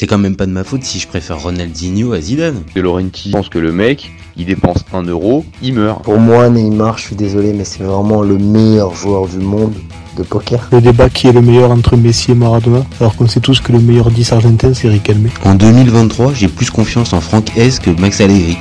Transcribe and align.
C'est 0.00 0.06
quand 0.06 0.16
même 0.16 0.34
pas 0.34 0.46
de 0.46 0.50
ma 0.50 0.64
faute 0.64 0.82
si 0.82 0.98
je 0.98 1.06
préfère 1.06 1.42
Ronaldinho 1.42 2.14
à 2.14 2.22
Zidane. 2.22 2.62
De 2.74 2.80
Laurenti 2.80 3.32
pense 3.32 3.50
que 3.50 3.58
le 3.58 3.70
mec, 3.70 4.10
il 4.34 4.46
dépense 4.46 4.82
un 4.94 5.02
euro, 5.02 5.44
il 5.60 5.74
meurt. 5.74 6.02
Pour 6.04 6.18
moi, 6.18 6.48
Neymar, 6.48 6.96
je 6.96 7.08
suis 7.08 7.16
désolé, 7.16 7.52
mais 7.52 7.64
c'est 7.64 7.82
vraiment 7.82 8.22
le 8.22 8.38
meilleur 8.38 8.94
joueur 8.94 9.28
du 9.28 9.36
monde 9.36 9.74
de 10.16 10.22
poker. 10.22 10.70
Le 10.72 10.80
débat 10.80 11.10
qui 11.10 11.26
est 11.26 11.32
le 11.32 11.42
meilleur 11.42 11.70
entre 11.70 11.98
Messi 11.98 12.30
et 12.30 12.34
Maradona, 12.34 12.86
alors 12.98 13.14
qu'on 13.14 13.28
sait 13.28 13.40
tous 13.40 13.60
que 13.60 13.72
le 13.72 13.78
meilleur 13.78 14.10
10 14.10 14.32
argentin, 14.32 14.72
c'est 14.72 14.88
Riquelme. 14.88 15.28
En 15.44 15.54
2023, 15.54 16.32
j'ai 16.32 16.48
plus 16.48 16.70
confiance 16.70 17.12
en 17.12 17.20
Franck 17.20 17.54
S 17.58 17.78
que 17.78 17.90
Max 17.90 18.22
Allegri. 18.22 18.56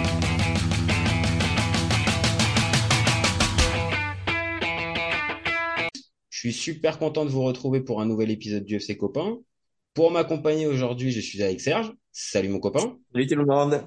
Je 6.30 6.38
suis 6.38 6.52
super 6.52 7.00
content 7.00 7.24
de 7.24 7.30
vous 7.30 7.44
retrouver 7.44 7.80
pour 7.80 8.02
un 8.02 8.06
nouvel 8.06 8.30
épisode 8.30 8.66
du 8.66 8.76
FC 8.76 8.98
Copain. 8.98 9.38
Pour 9.94 10.12
m'accompagner 10.12 10.68
aujourd'hui, 10.68 11.12
je 11.12 11.20
suis 11.20 11.42
avec 11.42 11.60
Serge. 11.60 11.92
Salut 12.12 12.50
mon 12.50 12.60
copain. 12.60 12.98
Salut 13.12 13.28
tout 13.28 13.36
le 13.36 13.46
monde. 13.46 13.84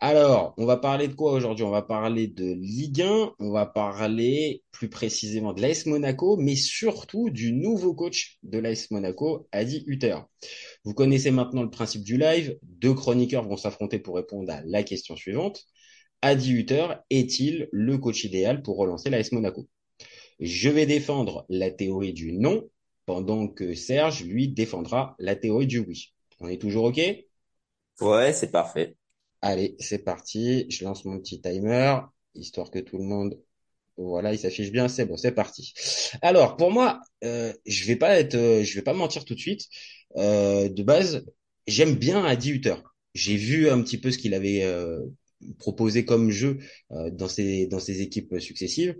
Alors, 0.00 0.54
on 0.58 0.66
va 0.66 0.76
parler 0.78 1.06
de 1.06 1.14
quoi 1.14 1.32
aujourd'hui? 1.32 1.64
On 1.64 1.70
va 1.70 1.82
parler 1.82 2.26
de 2.26 2.54
Ligue 2.54 3.02
1, 3.02 3.34
on 3.38 3.50
va 3.52 3.66
parler 3.66 4.62
plus 4.72 4.88
précisément 4.88 5.52
de 5.52 5.62
l'AS 5.62 5.86
Monaco, 5.86 6.36
mais 6.36 6.56
surtout 6.56 7.30
du 7.30 7.52
nouveau 7.52 7.94
coach 7.94 8.38
de 8.42 8.58
l'AS 8.58 8.90
Monaco, 8.90 9.48
Adi 9.52 9.84
Hutter. 9.86 10.16
Vous 10.84 10.94
connaissez 10.94 11.30
maintenant 11.30 11.62
le 11.62 11.70
principe 11.70 12.02
du 12.02 12.18
live. 12.18 12.58
Deux 12.62 12.94
chroniqueurs 12.94 13.46
vont 13.46 13.56
s'affronter 13.56 13.98
pour 13.98 14.16
répondre 14.16 14.50
à 14.52 14.62
la 14.64 14.82
question 14.82 15.14
suivante. 15.14 15.62
Adi 16.22 16.52
Hutter 16.52 16.88
est-il 17.10 17.68
le 17.70 17.98
coach 17.98 18.24
idéal 18.24 18.62
pour 18.62 18.76
relancer 18.76 19.10
l'AS 19.10 19.30
Monaco? 19.32 19.68
Je 20.40 20.68
vais 20.68 20.86
défendre 20.86 21.46
la 21.48 21.70
théorie 21.70 22.12
du 22.12 22.32
non 22.32 22.68
pendant 23.06 23.48
que 23.48 23.74
Serge, 23.74 24.24
lui, 24.24 24.48
défendra 24.48 25.16
la 25.18 25.36
théorie 25.36 25.66
du 25.66 25.78
oui. 25.78 26.12
On 26.40 26.48
est 26.48 26.60
toujours 26.60 26.84
OK? 26.84 27.00
Ouais, 28.00 28.32
c'est 28.32 28.50
parfait. 28.50 28.96
Allez, 29.40 29.76
c'est 29.78 30.04
parti. 30.04 30.66
Je 30.70 30.84
lance 30.84 31.04
mon 31.04 31.18
petit 31.18 31.40
timer, 31.40 32.00
histoire 32.34 32.70
que 32.70 32.80
tout 32.80 32.98
le 32.98 33.04
monde... 33.04 33.40
Voilà, 33.98 34.34
il 34.34 34.38
s'affiche 34.38 34.70
bien, 34.70 34.88
c'est 34.88 35.06
bon, 35.06 35.16
c'est 35.16 35.32
parti. 35.32 35.72
Alors, 36.20 36.58
pour 36.58 36.70
moi, 36.70 37.00
euh, 37.24 37.50
je 37.64 37.86
vais 37.86 37.96
pas 37.96 38.20
être, 38.20 38.34
euh, 38.34 38.62
je 38.62 38.74
vais 38.74 38.82
pas 38.82 38.92
mentir 38.92 39.24
tout 39.24 39.34
de 39.34 39.40
suite. 39.40 39.62
Euh, 40.18 40.68
de 40.68 40.82
base, 40.82 41.24
j'aime 41.66 41.94
bien 41.94 42.22
Adi 42.22 42.50
Hutter. 42.50 42.74
J'ai 43.14 43.36
vu 43.36 43.70
un 43.70 43.80
petit 43.80 43.96
peu 43.96 44.10
ce 44.10 44.18
qu'il 44.18 44.34
avait 44.34 44.64
euh, 44.64 45.00
proposé 45.58 46.04
comme 46.04 46.30
jeu 46.30 46.58
euh, 46.92 47.10
dans 47.10 47.28
ses 47.28 47.66
dans 47.68 47.80
ses 47.80 48.02
équipes 48.02 48.38
successives. 48.38 48.94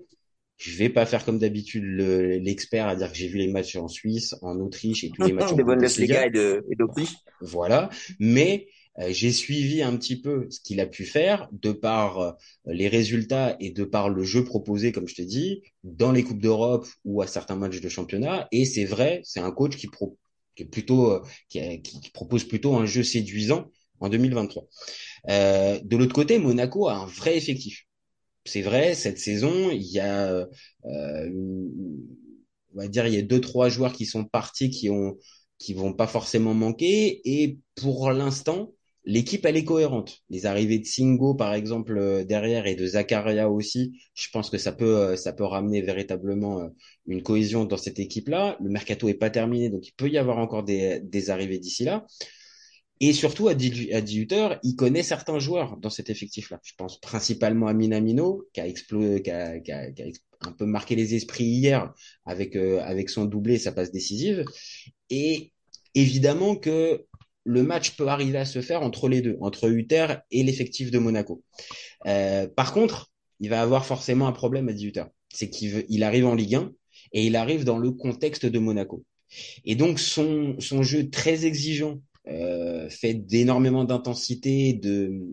Je 0.57 0.77
vais 0.77 0.89
pas 0.89 1.05
faire 1.07 1.25
comme 1.25 1.39
d'habitude 1.39 1.85
l'expert 1.85 2.89
à 2.89 2.97
dire 2.97 3.11
que 3.11 3.17
j'ai 3.17 3.29
vu 3.29 3.39
les 3.39 3.49
matchs 3.49 3.77
en 3.77 3.89
Suisse, 3.89 4.35
en 4.43 4.59
Autriche 4.59 5.05
et 5.05 5.11
tous 5.11 5.23
les 5.23 5.33
matchs 5.35 5.53
en 5.53 5.57
Bundesliga 5.57 6.27
et 6.27 6.77
d'Autriche. 6.77 7.15
Voilà, 7.41 7.91
mais 8.19 8.69
euh, 8.99 9.09
j'ai 9.11 9.33
suivi 9.33 9.83
un 9.83 9.95
petit 9.97 10.21
peu 10.21 10.47
ce 10.51 10.61
qu'il 10.61 10.81
a 10.81 10.87
pu 10.87 11.05
faire 11.05 11.49
de 11.53 11.73
par 11.73 12.19
euh, 12.21 12.33
les 12.65 12.89
résultats 12.89 13.57
et 13.61 13.71
de 13.71 13.85
par 13.85 14.09
le 14.09 14.23
jeu 14.23 14.45
proposé, 14.45 14.93
comme 14.93 15.07
je 15.07 15.15
te 15.15 15.23
dis, 15.23 15.63
dans 15.85 16.13
les 16.13 16.23
coupes 16.23 16.41
d'Europe 16.41 16.87
ou 17.05 17.21
à 17.21 17.27
certains 17.27 17.57
matchs 17.57 17.81
de 17.81 17.89
championnat. 17.91 18.49
Et 18.53 18.65
c'est 18.65 18.87
vrai, 18.87 19.21
c'est 19.25 19.41
un 19.41 19.51
coach 19.51 19.77
qui, 19.77 19.89
pro 19.89 20.17
qui 20.55 20.63
est 20.63 20.67
plutôt 20.67 21.13
euh, 21.13 21.23
qui, 21.49 21.83
qui, 21.83 22.11
propose 22.11 22.45
plutôt 22.45 22.75
un 22.75 22.87
jeu 22.87 23.03
séduisant 23.03 23.71
en 24.01 24.09
2023. 24.09 24.67
Euh, 25.29 25.79
de 25.83 25.97
l'autre 25.97 26.15
côté, 26.15 26.39
Monaco 26.39 26.89
a 26.89 26.95
un 26.95 27.07
vrai 27.07 27.37
effectif 27.37 27.85
c'est 28.49 28.63
vrai, 28.63 28.95
cette 28.95 29.19
saison, 29.19 29.71
il 29.71 29.83
y 29.83 30.01
a, 30.01 30.47
euh, 30.85 31.31
on 32.75 32.79
va 32.79 32.89
dire, 32.89 33.07
il 33.07 33.15
y 33.15 33.19
a 33.19 33.23
deux 33.23 33.41
trois 33.41 33.69
joueurs 33.69 33.93
qui 33.93 34.07
sont 34.07 34.25
partis, 34.25 34.71
qui 34.71 34.91
ont, 34.91 35.17
qui 35.59 35.75
vont 35.75 35.93
pas 35.93 36.07
forcément 36.07 36.55
manquer, 36.55 37.21
et 37.25 37.59
pour 37.75 38.11
l'instant, 38.13 38.73
l'équipe 39.05 39.45
elle 39.47 39.57
est 39.57 39.65
cohérente. 39.65 40.19
Les 40.31 40.47
arrivées 40.47 40.79
de 40.81 40.85
Singo 40.85 41.35
par 41.35 41.55
exemple 41.55 41.97
euh, 41.97 42.25
derrière 42.25 42.67
et 42.67 42.75
de 42.75 42.87
Zakaria 42.87 43.49
aussi, 43.49 43.99
je 44.15 44.29
pense 44.33 44.51
que 44.51 44.59
ça 44.59 44.73
peut, 44.73 44.97
euh, 44.97 45.17
ça 45.17 45.33
peut 45.33 45.45
ramener 45.45 45.81
véritablement 45.83 46.69
une 47.07 47.23
cohésion 47.23 47.65
dans 47.65 47.77
cette 47.77 48.01
équipe-là. 48.01 48.57
Le 48.61 48.69
mercato 48.71 49.09
est 49.09 49.15
pas 49.15 49.31
terminé, 49.31 49.71
donc 49.71 49.87
il 49.87 49.93
peut 49.93 50.09
y 50.09 50.19
avoir 50.19 50.39
encore 50.39 50.65
des, 50.65 51.01
des 51.01 51.31
arrivées 51.31 51.59
d'ici 51.59 51.85
là. 51.85 52.05
Et 53.01 53.13
surtout, 53.13 53.49
à 53.49 53.55
18 53.55 54.33
heures, 54.33 54.59
il 54.63 54.75
connaît 54.75 55.03
certains 55.03 55.39
joueurs 55.39 55.77
dans 55.77 55.91
cet 55.91 56.09
effectif-là. 56.09 56.61
Je 56.63 56.73
pense 56.77 56.99
principalement 57.01 57.67
à 57.67 57.75
Minamino, 57.75 58.47
qui 58.53 58.61
a, 58.61 58.67
explosé, 58.67 59.23
qui 59.23 59.31
a, 59.31 59.61
qui 59.61 59.71
a, 59.71 59.91
qui 59.91 60.03
a 60.03 60.07
un 60.43 60.53
peu 60.53 60.65
marqué 60.65 60.97
les 60.97 61.15
esprits 61.15 61.45
hier 61.45 61.93
avec, 62.25 62.57
euh, 62.57 62.81
avec 62.83 63.11
son 63.11 63.27
doublé 63.27 63.59
sa 63.59 63.73
passe 63.73 63.93
décisive. 63.93 64.45
Et 65.11 65.53
évidemment 65.95 66.57
que 66.57 67.05
le 67.45 67.63
match 67.63 67.93
peut 67.93 68.09
arriver 68.09 68.39
à 68.39 68.45
se 68.45 68.61
faire 68.61 68.83
entre 68.83 69.09
les 69.09 69.21
deux, 69.21 69.37
entre 69.41 69.69
Hutter 69.69 70.07
et 70.31 70.43
l'effectif 70.43 70.91
de 70.91 70.99
Monaco. 70.99 71.43
Euh, 72.07 72.49
par 72.49 72.73
contre, 72.73 73.11
il 73.41 73.51
va 73.51 73.63
avoir 73.63 73.85
forcément 73.87 74.27
un 74.27 74.33
problème 74.33 74.69
à 74.69 74.73
18 74.73 74.97
heures. 74.97 75.11
C'est 75.33 75.51
qu'il 75.51 75.85
il 75.89 76.03
arrive 76.03 76.27
en 76.27 76.35
Ligue 76.35 76.57
1 76.57 76.73
et 77.13 77.27
il 77.27 77.37
arrive 77.37 77.65
dans 77.65 77.79
le 77.79 77.93
contexte 77.93 78.47
de 78.47 78.59
Monaco. 78.59 79.05
Et 79.65 79.75
donc, 79.75 80.01
son, 80.01 80.57
son 80.61 80.83
jeu 80.83 81.11
très 81.11 81.47
exigeant, 81.47 82.01
euh, 82.29 82.89
fait 82.89 83.15
d'énormément 83.15 83.85
d'intensité 83.85 84.69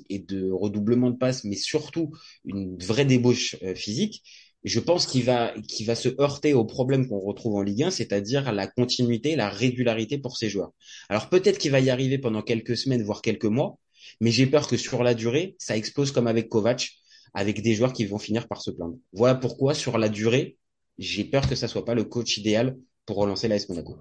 et 0.09 0.20
de 0.20 0.52
redoublement 0.52 1.09
de 1.09 1.18
passes, 1.18 1.44
mais 1.44 1.56
surtout 1.56 2.12
une 2.46 2.78
vraie 2.78 3.06
débauche 3.06 3.56
euh, 3.64 3.74
physique, 3.74 4.24
je 4.64 4.80
pense 4.80 5.06
qu'il 5.06 5.24
va, 5.24 5.53
va 5.86 5.96
se 5.96 6.09
heurter 6.22 6.53
au 6.53 6.66
problème 6.66 7.08
qu'on 7.08 7.20
retrouve 7.20 7.56
en 7.56 7.62
Ligue 7.62 7.84
1, 7.84 7.92
c'est-à-dire 7.92 8.52
la 8.52 8.68
continuité, 8.68 9.36
la 9.36 9.50
régularité 9.50 10.18
pour 10.18 10.38
ses 10.38 10.50
joueurs. 10.50 10.72
Alors 11.09 11.30
peut-être 11.30 11.58
qu'il 11.58 11.72
va 11.72 11.80
y 11.80 11.90
arriver 11.90 12.18
pendant 12.18 12.42
quelques 12.42 12.78
semaines, 12.78 13.03
voire 13.03 13.22
quelques 13.22 13.46
mois, 13.46 13.78
mais 14.22 14.32
j'ai 14.32 14.46
peur 14.46 14.68
que 14.68 14.78
sur 14.78 15.03
la 15.03 15.14
durée, 15.14 15.56
ça 15.58 15.76
explose 15.76 16.12
comme 16.12 16.28
avec 16.28 16.48
Kovac, 16.50 16.92
avec 17.34 17.62
des 17.62 17.74
joueurs 17.74 17.94
qui 17.94 18.06
vont 18.06 18.20
finir 18.20 18.48
par 18.48 18.62
se 18.62 18.72
plaindre. 18.72 18.98
Voilà 19.12 19.36
pourquoi, 19.36 19.74
sur 19.74 19.98
la 19.98 20.09
durée, 20.09 20.58
j'ai 20.98 21.24
peur 21.24 21.50
que 21.50 21.56
ça 21.56 21.68
soit 21.68 21.86
pas 21.86 21.96
le 21.96 22.03
coach 22.03 22.38
idéal 22.38 22.78
pour 23.06 23.18
relancer 23.18 23.48
l'AS 23.48 23.68
Monaco. 23.68 23.98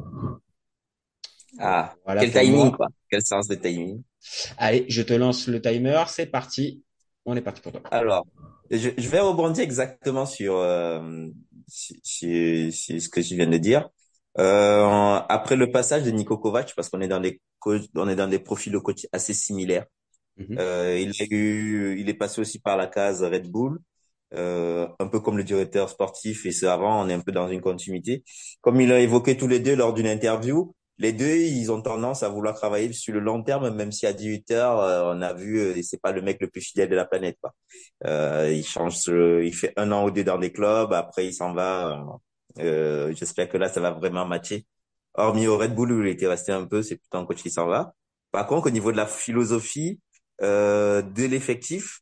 Ah, 1.58 1.94
voilà 2.04 2.20
quel 2.22 2.32
timing, 2.32 2.54
moi. 2.54 2.70
quoi. 2.72 2.88
Quel 3.10 3.22
sens 3.22 3.46
de 3.48 3.54
timing. 3.54 4.02
Allez, 4.56 4.86
je 4.88 5.02
te 5.02 5.12
lance 5.12 5.46
le 5.48 5.60
timer. 5.60 6.02
C'est 6.08 6.26
parti. 6.26 6.82
On 7.24 7.36
est 7.36 7.42
parti 7.42 7.60
pour 7.60 7.72
toi. 7.72 7.82
Alors, 7.90 8.26
je, 8.70 8.90
je 8.96 9.08
vais 9.08 9.20
rebondir 9.20 9.62
exactement 9.62 10.26
sur, 10.26 10.56
euh, 10.56 11.28
sur, 11.68 11.96
sur, 12.02 13.00
ce 13.02 13.08
que 13.08 13.20
je 13.22 13.34
viens 13.34 13.46
de 13.46 13.58
dire. 13.58 13.88
Euh, 14.38 15.20
après 15.28 15.56
le 15.56 15.70
passage 15.70 16.04
de 16.04 16.10
Nico 16.10 16.38
Kovac, 16.38 16.72
parce 16.74 16.88
qu'on 16.88 17.00
est 17.02 17.08
dans 17.08 17.20
des 17.20 17.40
on 17.94 18.08
est 18.08 18.16
dans 18.16 18.28
des 18.28 18.38
profils 18.38 18.72
de 18.72 18.78
coach 18.78 19.06
assez 19.12 19.34
similaires. 19.34 19.86
Mm 20.38 20.44
-hmm. 20.44 20.58
euh, 20.58 20.98
il 20.98 21.10
a 21.22 21.26
eu, 21.30 22.00
il 22.00 22.08
est 22.08 22.14
passé 22.18 22.40
aussi 22.40 22.58
par 22.60 22.76
la 22.76 22.86
case 22.86 23.22
Red 23.22 23.46
Bull. 23.50 23.78
Euh, 24.34 24.88
un 24.98 25.08
peu 25.08 25.20
comme 25.20 25.36
le 25.36 25.44
directeur 25.44 25.90
sportif 25.90 26.46
et 26.46 26.52
ce 26.52 26.64
avant, 26.66 27.04
on 27.04 27.08
est 27.10 27.12
un 27.14 27.20
peu 27.20 27.32
dans 27.32 27.48
une 27.48 27.60
continuité. 27.60 28.24
Comme 28.62 28.80
il 28.80 28.90
a 28.92 28.98
évoqué 29.00 29.36
tous 29.36 29.48
les 29.48 29.60
deux 29.60 29.76
lors 29.76 29.92
d'une 29.92 30.06
interview, 30.06 30.74
les 30.98 31.12
deux, 31.12 31.36
ils 31.36 31.70
ont 31.72 31.80
tendance 31.82 32.22
à 32.22 32.28
vouloir 32.28 32.54
travailler 32.54 32.92
sur 32.92 33.14
le 33.14 33.20
long 33.20 33.42
terme, 33.42 33.74
même 33.74 33.92
si 33.92 34.06
à 34.06 34.12
18 34.12 34.50
heures, 34.52 34.80
euh, 34.80 35.14
on 35.14 35.22
a 35.22 35.32
vu, 35.32 35.58
euh, 35.58 35.82
c'est 35.82 36.00
pas 36.00 36.12
le 36.12 36.22
mec 36.22 36.38
le 36.40 36.48
plus 36.48 36.60
fidèle 36.60 36.88
de 36.88 36.96
la 36.96 37.04
planète. 37.04 37.38
Quoi. 37.40 37.54
Euh, 38.06 38.52
il 38.52 38.64
change, 38.64 39.06
il 39.08 39.54
fait 39.54 39.72
un 39.76 39.90
an 39.92 40.04
ou 40.06 40.10
deux 40.10 40.24
dans 40.24 40.38
des 40.38 40.52
clubs, 40.52 40.92
après 40.92 41.26
il 41.26 41.34
s'en 41.34 41.54
va. 41.54 42.04
Euh, 42.58 43.12
J'espère 43.14 43.48
que 43.48 43.56
là, 43.56 43.68
ça 43.68 43.80
va 43.80 43.92
vraiment 43.92 44.26
matcher. 44.26 44.66
Hormis 45.14 45.46
au 45.46 45.58
Red 45.58 45.74
Bull 45.74 45.92
où 45.92 46.02
il 46.02 46.08
était 46.08 46.26
resté 46.26 46.52
un 46.52 46.64
peu, 46.66 46.82
c'est 46.82 46.96
plutôt 46.96 47.18
un 47.18 47.26
coach 47.26 47.42
qui 47.42 47.50
s'en 47.50 47.66
va. 47.66 47.94
Par 48.30 48.46
contre, 48.46 48.68
au 48.68 48.70
niveau 48.70 48.92
de 48.92 48.96
la 48.96 49.06
philosophie 49.06 50.00
euh, 50.42 51.02
de 51.02 51.24
l'effectif, 51.24 52.00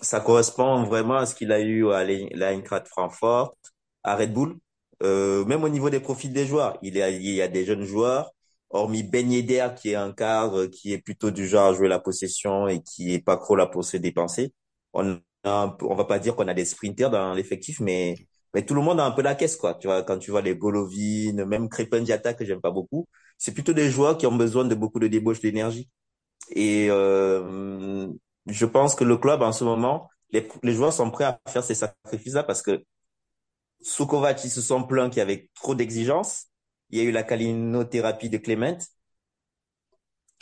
ça 0.00 0.20
correspond 0.20 0.84
vraiment 0.84 1.16
à 1.16 1.26
ce 1.26 1.34
qu'il 1.34 1.52
a 1.52 1.60
eu 1.60 1.90
à 1.90 2.04
l'Eintracht 2.04 2.88
Francfort, 2.88 3.56
à 4.02 4.16
Red 4.16 4.32
Bull. 4.32 4.56
Euh, 5.02 5.44
même 5.46 5.64
au 5.64 5.68
niveau 5.68 5.90
des 5.90 6.00
profils 6.00 6.32
des 6.32 6.46
joueurs, 6.46 6.78
il 6.82 6.96
y 6.96 7.02
a, 7.02 7.10
il 7.10 7.52
des 7.52 7.64
jeunes 7.64 7.84
joueurs, 7.84 8.32
hormis 8.70 9.02
Ben 9.02 9.30
Yedder 9.32 9.68
qui 9.76 9.90
est 9.90 9.94
un 9.94 10.12
cadre 10.12 10.66
qui 10.66 10.92
est 10.92 10.98
plutôt 10.98 11.30
du 11.30 11.46
genre 11.48 11.68
à 11.70 11.74
jouer 11.74 11.88
la 11.88 11.98
possession 12.00 12.68
et 12.68 12.82
qui 12.82 13.14
est 13.14 13.20
pas 13.24 13.36
trop 13.36 13.56
là 13.56 13.66
pour 13.66 13.84
se 13.84 13.96
dépenser. 13.96 14.52
On 14.92 15.18
a 15.44 15.76
on 15.82 15.94
va 15.94 16.04
pas 16.04 16.18
dire 16.18 16.36
qu'on 16.36 16.48
a 16.48 16.54
des 16.54 16.64
sprinters 16.66 17.10
dans 17.10 17.32
l'effectif, 17.34 17.80
mais 17.80 18.16
mais 18.54 18.64
tout 18.66 18.74
le 18.74 18.82
monde 18.82 19.00
a 19.00 19.04
un 19.06 19.10
peu 19.12 19.22
la 19.22 19.34
caisse 19.34 19.56
quoi. 19.56 19.74
Tu 19.74 19.86
vois 19.86 20.02
quand 20.02 20.18
tu 20.18 20.30
vois 20.30 20.42
les 20.42 20.54
Golovin, 20.56 21.32
même 21.46 21.68
Crépin 21.68 22.00
Diatta 22.02 22.34
que 22.34 22.44
j'aime 22.44 22.60
pas 22.60 22.70
beaucoup, 22.70 23.06
c'est 23.38 23.52
plutôt 23.54 23.72
des 23.72 23.90
joueurs 23.90 24.18
qui 24.18 24.26
ont 24.26 24.36
besoin 24.36 24.64
de 24.64 24.74
beaucoup 24.74 24.98
de 25.00 25.08
débauche 25.08 25.40
d'énergie. 25.40 25.88
Et 26.54 26.88
euh, 26.90 28.08
je 28.46 28.66
pense 28.66 28.94
que 28.94 29.04
le 29.04 29.16
club 29.16 29.42
en 29.42 29.52
ce 29.52 29.64
moment, 29.64 30.08
les, 30.30 30.46
les 30.62 30.72
joueurs 30.74 30.92
sont 30.92 31.10
prêts 31.10 31.24
à 31.24 31.40
faire 31.48 31.64
ces 31.64 31.74
sacrifices 31.74 32.34
là 32.34 32.42
parce 32.42 32.62
que 32.62 32.82
sous 33.82 34.06
Kovac, 34.06 34.44
ils 34.44 34.50
se 34.50 34.60
sont 34.62 34.84
plaints 34.84 35.08
qu'il 35.10 35.18
y 35.18 35.22
avait 35.22 35.48
trop 35.54 35.74
d'exigences. 35.74 36.46
Il 36.90 36.98
y 36.98 37.00
a 37.02 37.04
eu 37.04 37.12
la 37.12 37.22
calinothérapie 37.22 38.28
de 38.30 38.38
Clément. 38.38 38.76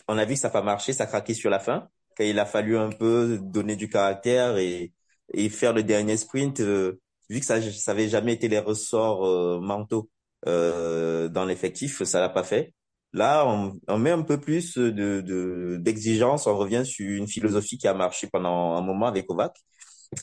On 0.08 0.18
a 0.18 0.24
vu 0.24 0.34
que 0.34 0.40
ça 0.40 0.48
n'a 0.48 0.52
pas 0.52 0.62
marché, 0.62 0.92
ça 0.92 1.04
a 1.04 1.06
craqué 1.06 1.34
sur 1.34 1.50
la 1.50 1.58
fin. 1.60 1.88
Quand 2.16 2.24
il 2.24 2.38
a 2.38 2.46
fallu 2.46 2.76
un 2.78 2.90
peu 2.90 3.38
donner 3.40 3.76
du 3.76 3.88
caractère 3.88 4.56
et, 4.58 4.92
et 5.32 5.48
faire 5.50 5.72
le 5.72 5.82
dernier 5.82 6.16
sprint, 6.16 6.60
euh, 6.60 7.00
vu 7.28 7.40
que 7.40 7.46
ça 7.46 7.60
n'avait 7.60 8.08
jamais 8.08 8.32
été 8.34 8.48
les 8.48 8.58
ressorts 8.58 9.26
euh, 9.26 9.60
mentaux 9.60 10.10
euh, 10.46 11.28
dans 11.28 11.44
l'effectif, 11.44 12.02
ça 12.04 12.20
l'a 12.20 12.28
pas 12.28 12.44
fait. 12.44 12.74
Là, 13.12 13.46
on, 13.46 13.78
on 13.88 13.98
met 13.98 14.10
un 14.10 14.22
peu 14.22 14.38
plus 14.40 14.76
de, 14.76 15.76
d'exigence. 15.80 16.46
On 16.46 16.56
revient 16.56 16.84
sur 16.84 17.08
une 17.08 17.26
philosophie 17.28 17.78
qui 17.78 17.88
a 17.88 17.94
marché 17.94 18.28
pendant 18.30 18.74
un 18.76 18.82
moment 18.82 19.06
avec 19.06 19.26
Kovac. 19.26 19.56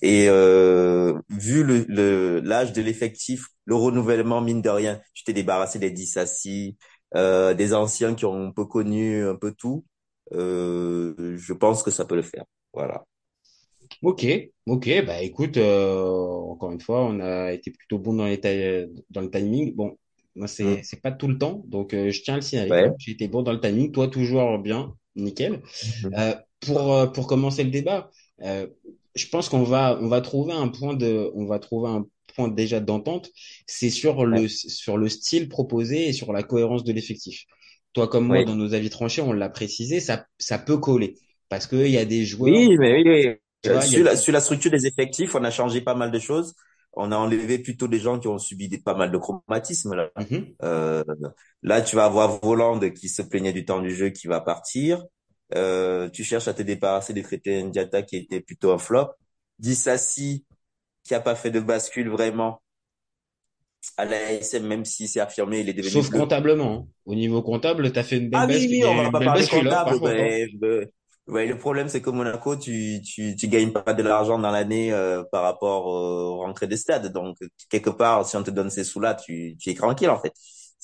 Et 0.02 0.28
euh, 0.30 1.20
vu 1.30 1.64
le, 1.64 1.86
le, 1.88 2.40
l'âge 2.42 2.74
de 2.74 2.82
l'effectif, 2.82 3.48
le 3.66 3.76
renouvellement, 3.76 4.42
mine 4.42 4.62
de 4.62 4.70
rien, 4.70 5.02
tu 5.14 5.24
t'es 5.24 5.34
débarrassé 5.34 5.80
des 5.80 5.92
Dissassi, 5.92 6.78
euh, 7.16 7.54
des 7.54 7.74
anciens 7.74 8.16
qui 8.16 8.26
ont 8.26 8.48
un 8.48 8.52
peu 8.52 8.66
connu 8.66 9.24
un 9.26 9.36
peu 9.36 9.54
tout. 9.54 9.86
Euh, 10.34 11.36
je 11.38 11.54
pense 11.54 11.84
que 11.84 11.92
ça 11.92 12.06
peut 12.06 12.16
le 12.16 12.22
faire. 12.24 12.46
Voilà. 12.74 13.06
Ok, 14.02 14.26
ok, 14.68 14.90
bah 15.06 15.22
écoute, 15.22 15.58
euh, 15.58 16.00
encore 16.04 16.72
une 16.72 16.80
fois, 16.82 17.06
on 17.06 17.20
a 17.20 17.54
été 17.54 17.72
plutôt 17.72 17.98
bon 17.98 18.14
dans 18.14 18.26
les 18.26 18.38
dans 19.10 19.22
le 19.22 19.32
timing. 19.32 19.74
Bon, 19.76 19.98
moi 20.36 20.48
c'est 20.48 20.80
Mm. 20.80 20.84
c'est 20.84 21.02
pas 21.02 21.12
tout 21.12 21.28
le 21.28 21.38
temps, 21.38 21.64
donc 21.68 21.94
euh, 21.94 22.12
je 22.12 22.22
tiens 22.22 22.36
à 22.36 22.38
le 22.38 22.42
signaler. 22.44 22.72
Ouais. 22.72 22.90
J'ai 22.98 23.12
été 23.12 23.28
bon 23.28 23.42
dans 23.42 23.54
le 23.54 23.60
timing, 23.60 23.92
toi 23.92 24.08
toujours 24.08 24.60
bien, 24.60 24.96
nickel. 25.16 25.62
Euh, 26.18 26.36
pour 26.62 27.12
pour 27.14 27.28
commencer 27.28 27.64
le 27.64 27.72
débat, 27.72 28.10
euh, 28.42 28.68
je 29.15 29.27
pense 29.27 29.50
qu'on 29.50 29.63
va 29.63 29.97
on 30.01 30.07
va 30.07 30.21
trouver 30.21 30.53
un 30.53 30.67
point 30.67 30.94
de 30.94 31.31
on 31.35 31.45
va 31.45 31.59
trouver 31.59 31.89
un 31.89 32.06
point 32.35 32.47
déjà 32.50 32.79
d'entente. 32.79 33.29
C'est 33.67 33.89
sur 33.89 34.19
Ouais. 34.31 34.41
le 34.41 34.47
sur 34.47 34.97
le 34.97 35.09
style 35.09 35.50
proposé 35.50 36.09
et 36.09 36.13
sur 36.13 36.33
la 36.33 36.44
cohérence 36.44 36.83
de 36.83 36.94
l'effectif. 36.94 37.45
Toi 37.94 38.07
comme 38.07 38.27
moi, 38.27 38.39
Oui. 38.39 38.45
dans 38.45 38.56
nos 38.56 38.73
avis 38.73 38.89
tranchés, 38.89 39.21
on 39.21 39.33
l'a 39.33 39.50
précisé, 39.50 40.00
ça 40.01 40.25
ça 40.39 40.57
peut 40.59 40.77
coller 40.77 41.15
parce 41.50 41.67
que 41.67 41.75
il 41.77 41.91
y 41.91 41.97
a 41.97 42.06
des 42.06 42.25
joueurs, 42.25 42.51
Oui, 42.51 42.77
mais 42.77 43.03
oui, 43.03 43.38
vois, 43.65 43.81
Sur 43.81 44.03
la, 44.03 44.15
des 44.15 44.15
sur 44.15 44.33
la 44.33 44.41
structure 44.41 44.71
des 44.71 44.85
effectifs, 44.88 45.35
on 45.35 45.44
a 45.44 45.51
changé 45.51 45.81
pas 45.81 45.95
mal 45.95 46.12
de 46.12 46.19
choses. 46.19 46.53
On 46.94 47.12
a 47.12 47.17
enlevé 47.17 47.59
plutôt 47.59 47.88
des 47.88 48.00
gens 48.00 48.19
qui 48.19 48.27
ont 48.29 48.38
subi 48.38 48.69
des, 48.69 48.77
pas 48.77 48.95
mal 48.95 49.12
de 49.12 49.17
chromatismes 49.17 49.95
là. 49.95 50.12
Mhm. 50.17 50.56
Euh, 50.63 51.03
là, 51.62 51.81
tu 51.81 51.95
vas 51.95 52.06
avoir 52.06 52.39
Voland 52.41 52.79
qui 52.91 53.09
se 53.09 53.21
plaignait 53.21 53.51
du 53.53 53.65
temps 53.65 53.81
du 53.81 53.94
jeu 53.94 54.09
qui 54.09 54.27
va 54.27 54.39
partir. 54.41 55.03
Euh, 55.53 56.09
tu 56.09 56.24
cherches 56.24 56.47
à 56.47 56.53
te 56.53 56.62
débarrasser 56.63 57.13
des 57.13 57.24
traités 57.24 57.62
Ndiata 57.63 58.01
qui 58.03 58.18
était 58.18 58.42
plutôt 58.42 58.71
un 58.71 58.77
flop. 58.80 59.09
Dissassi 59.59 60.45
qui 61.03 61.15
a 61.15 61.21
pas 61.21 61.36
fait 61.36 61.51
de 61.51 61.59
bascule 61.62 62.09
vraiment 62.09 62.62
à 63.97 64.06
la 64.06 64.31
SM, 64.33 64.65
même 64.65 64.86
si 64.86 65.07
c'est 65.07 65.19
affirmé, 65.19 65.59
il 65.59 65.68
est 65.69 65.74
devenu 65.74 66.01
Sauf 66.01 66.09
bleu. 66.09 66.25
comptablement. 66.25 66.74
hein. 66.74 66.88
Au 67.06 67.15
niveau 67.15 67.42
comptable, 67.42 67.92
t'as 67.94 68.03
fait 68.03 68.18
une 68.18 68.30
belle 68.30 68.44
Ah 68.44 68.47
oui, 68.47 68.68
bascule. 68.68 68.69
oui, 68.69 68.86
on 68.86 68.95
va 68.95 69.09
pas 69.12 69.21
parler 69.21 69.47
bascule, 69.47 69.68
hein, 69.68 69.77
comptable. 69.77 69.95
contre. 69.97 70.09
hein. 70.19 70.36
Ouais. 70.62 70.89
Ouais, 71.27 71.48
le 71.48 71.57
problème, 71.57 71.89
c'est 71.89 72.01
que 72.01 72.09
Monaco, 72.12 72.56
tu, 72.56 73.01
tu, 73.03 73.36
tu 73.36 73.48
gagnes 73.48 73.71
pas 73.74 73.94
de 73.95 74.03
l'argent 74.03 74.38
dans 74.39 74.51
l'année 74.51 74.94
euh, 74.94 75.24
par 75.31 75.44
rapport 75.44 75.88
aux 75.88 76.38
rentrées 76.38 76.68
des 76.68 76.77
stades. 76.77 77.12
Donc, 77.13 77.38
quelque 77.69 77.89
part, 77.89 78.25
si 78.27 78.38
on 78.38 78.44
te 78.44 78.51
donne 78.51 78.69
ces 78.69 78.83
sous-là, 78.83 79.15
tu, 79.15 79.57
tu 79.59 79.71
es 79.71 79.74
tranquille, 79.75 80.09
en 80.12 80.19
fait. 80.21 80.33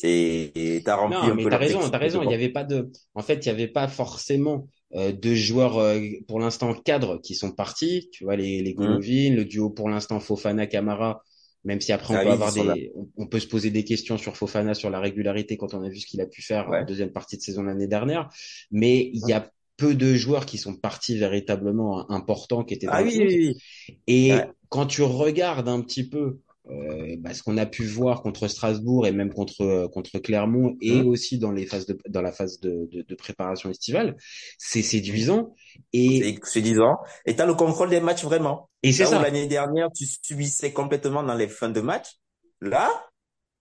C'est, 0.02 0.82
t'as 0.86 0.96
rempli 0.96 1.18
Non, 1.18 1.30
un 1.30 1.36
mais 1.36 1.44
peu 1.44 1.50
t'as 1.50 1.58
raison, 1.58 1.90
t'as 1.90 1.98
raison. 1.98 2.22
Il 2.24 2.30
y 2.30 2.34
bon. 2.34 2.36
avait 2.36 2.50
pas 2.50 2.64
de, 2.64 2.92
en 3.16 3.22
fait, 3.24 3.46
il 3.46 3.48
y 3.48 3.52
avait 3.52 3.68
pas 3.68 3.88
forcément 3.88 4.68
euh, 4.96 5.12
de 5.12 5.34
joueurs 5.34 5.78
euh, 5.80 6.00
pour 6.28 6.40
l'instant 6.40 6.74
cadres 6.74 7.20
qui 7.22 7.34
sont 7.36 7.52
partis. 7.52 8.10
Tu 8.12 8.24
vois 8.24 8.36
les 8.36 8.62
les 8.62 8.74
Hum. 8.76 8.76
Golovin, 8.76 9.34
le 9.36 9.46
duo 9.46 9.70
pour 9.70 9.90
l'instant 9.90 10.20
Fofana 10.20 10.68
Camara. 10.68 11.24
Même 11.64 11.80
si 11.82 11.92
après 11.92 12.14
on 12.14 12.18
Ah 12.18 12.20
peut 12.20 12.30
oui, 12.30 12.32
avoir 12.32 12.52
des, 12.54 12.92
on, 12.96 13.08
on 13.18 13.28
peut 13.28 13.40
se 13.40 13.48
poser 13.48 13.70
des 13.70 13.84
questions 13.84 14.18
sur 14.18 14.36
Fofana 14.36 14.74
sur 14.74 14.90
la 14.90 15.00
régularité 15.00 15.58
quand 15.58 15.74
on 15.76 15.84
a 15.84 15.90
vu 15.90 16.00
ce 16.00 16.08
qu'il 16.08 16.22
a 16.22 16.26
pu 16.26 16.42
faire 16.42 16.72
en 16.76 16.84
Ouais. 16.84 16.84
deuxième 16.84 17.12
partie 17.12 17.38
de 17.38 17.42
saison 17.44 17.64
l'année 17.64 17.88
dernière. 17.88 18.30
Mais 18.72 19.10
il 19.14 19.26
y 19.28 19.34
a 19.34 19.50
peu 19.78 19.96
de 19.96 20.14
joueurs 20.16 20.46
qui 20.46 20.58
sont 20.58 20.76
partis 20.76 21.18
véritablement 21.18 22.10
importants 22.12 22.64
qui 22.64 22.74
étaient 22.74 22.90
dans 22.90 22.98
Ah 22.98 23.02
le 23.02 23.06
oui, 23.06 23.18
11. 23.18 23.40
oui, 23.40 23.56
oui. 23.90 23.96
Et 24.08 24.32
Ouais. 24.36 24.52
quand 24.70 24.86
tu 24.88 25.04
regardes 25.04 25.68
un 25.70 25.82
petit 25.82 26.08
peu 26.08 26.40
euh, 26.90 27.16
bah, 27.20 27.34
ce 27.34 27.44
qu'on 27.44 27.58
a 27.58 27.66
pu 27.66 27.86
voir 27.86 28.22
contre 28.22 28.48
Strasbourg 28.48 29.06
et 29.08 29.12
même 29.12 29.34
contre 29.34 29.88
contre 29.94 30.20
Clermont 30.20 30.76
et 30.82 31.02
Hum. 31.02 31.08
aussi 31.08 31.38
dans 31.40 31.52
les 31.52 31.66
phases 31.66 31.86
de 31.86 31.98
dans 32.10 32.22
la 32.22 32.32
phase 32.32 32.60
de, 32.60 32.88
de, 32.92 33.02
de 33.08 33.16
préparation 33.16 33.70
estivale, 33.70 34.16
c'est 34.58 34.82
séduisant 34.82 35.54
et 35.94 36.20
C'est, 36.24 36.40
c'est 36.44 36.62
10 36.62 36.80
ans. 36.80 36.98
Et 37.26 37.36
t'as 37.36 37.46
le 37.46 37.54
contrôle 37.54 37.90
des 37.90 38.02
matchs 38.02 38.24
vraiment. 38.24 38.70
et 38.84 38.92
c'est 38.92 39.06
ça. 39.06 39.22
l'année 39.22 39.48
dernière, 39.48 39.90
tu 39.94 40.06
subissais 40.06 40.72
complètement 40.74 41.24
dans 41.24 41.36
les 41.36 41.48
fins 41.48 41.70
de 41.70 41.82
match. 41.82 42.08
Là, 42.62 42.90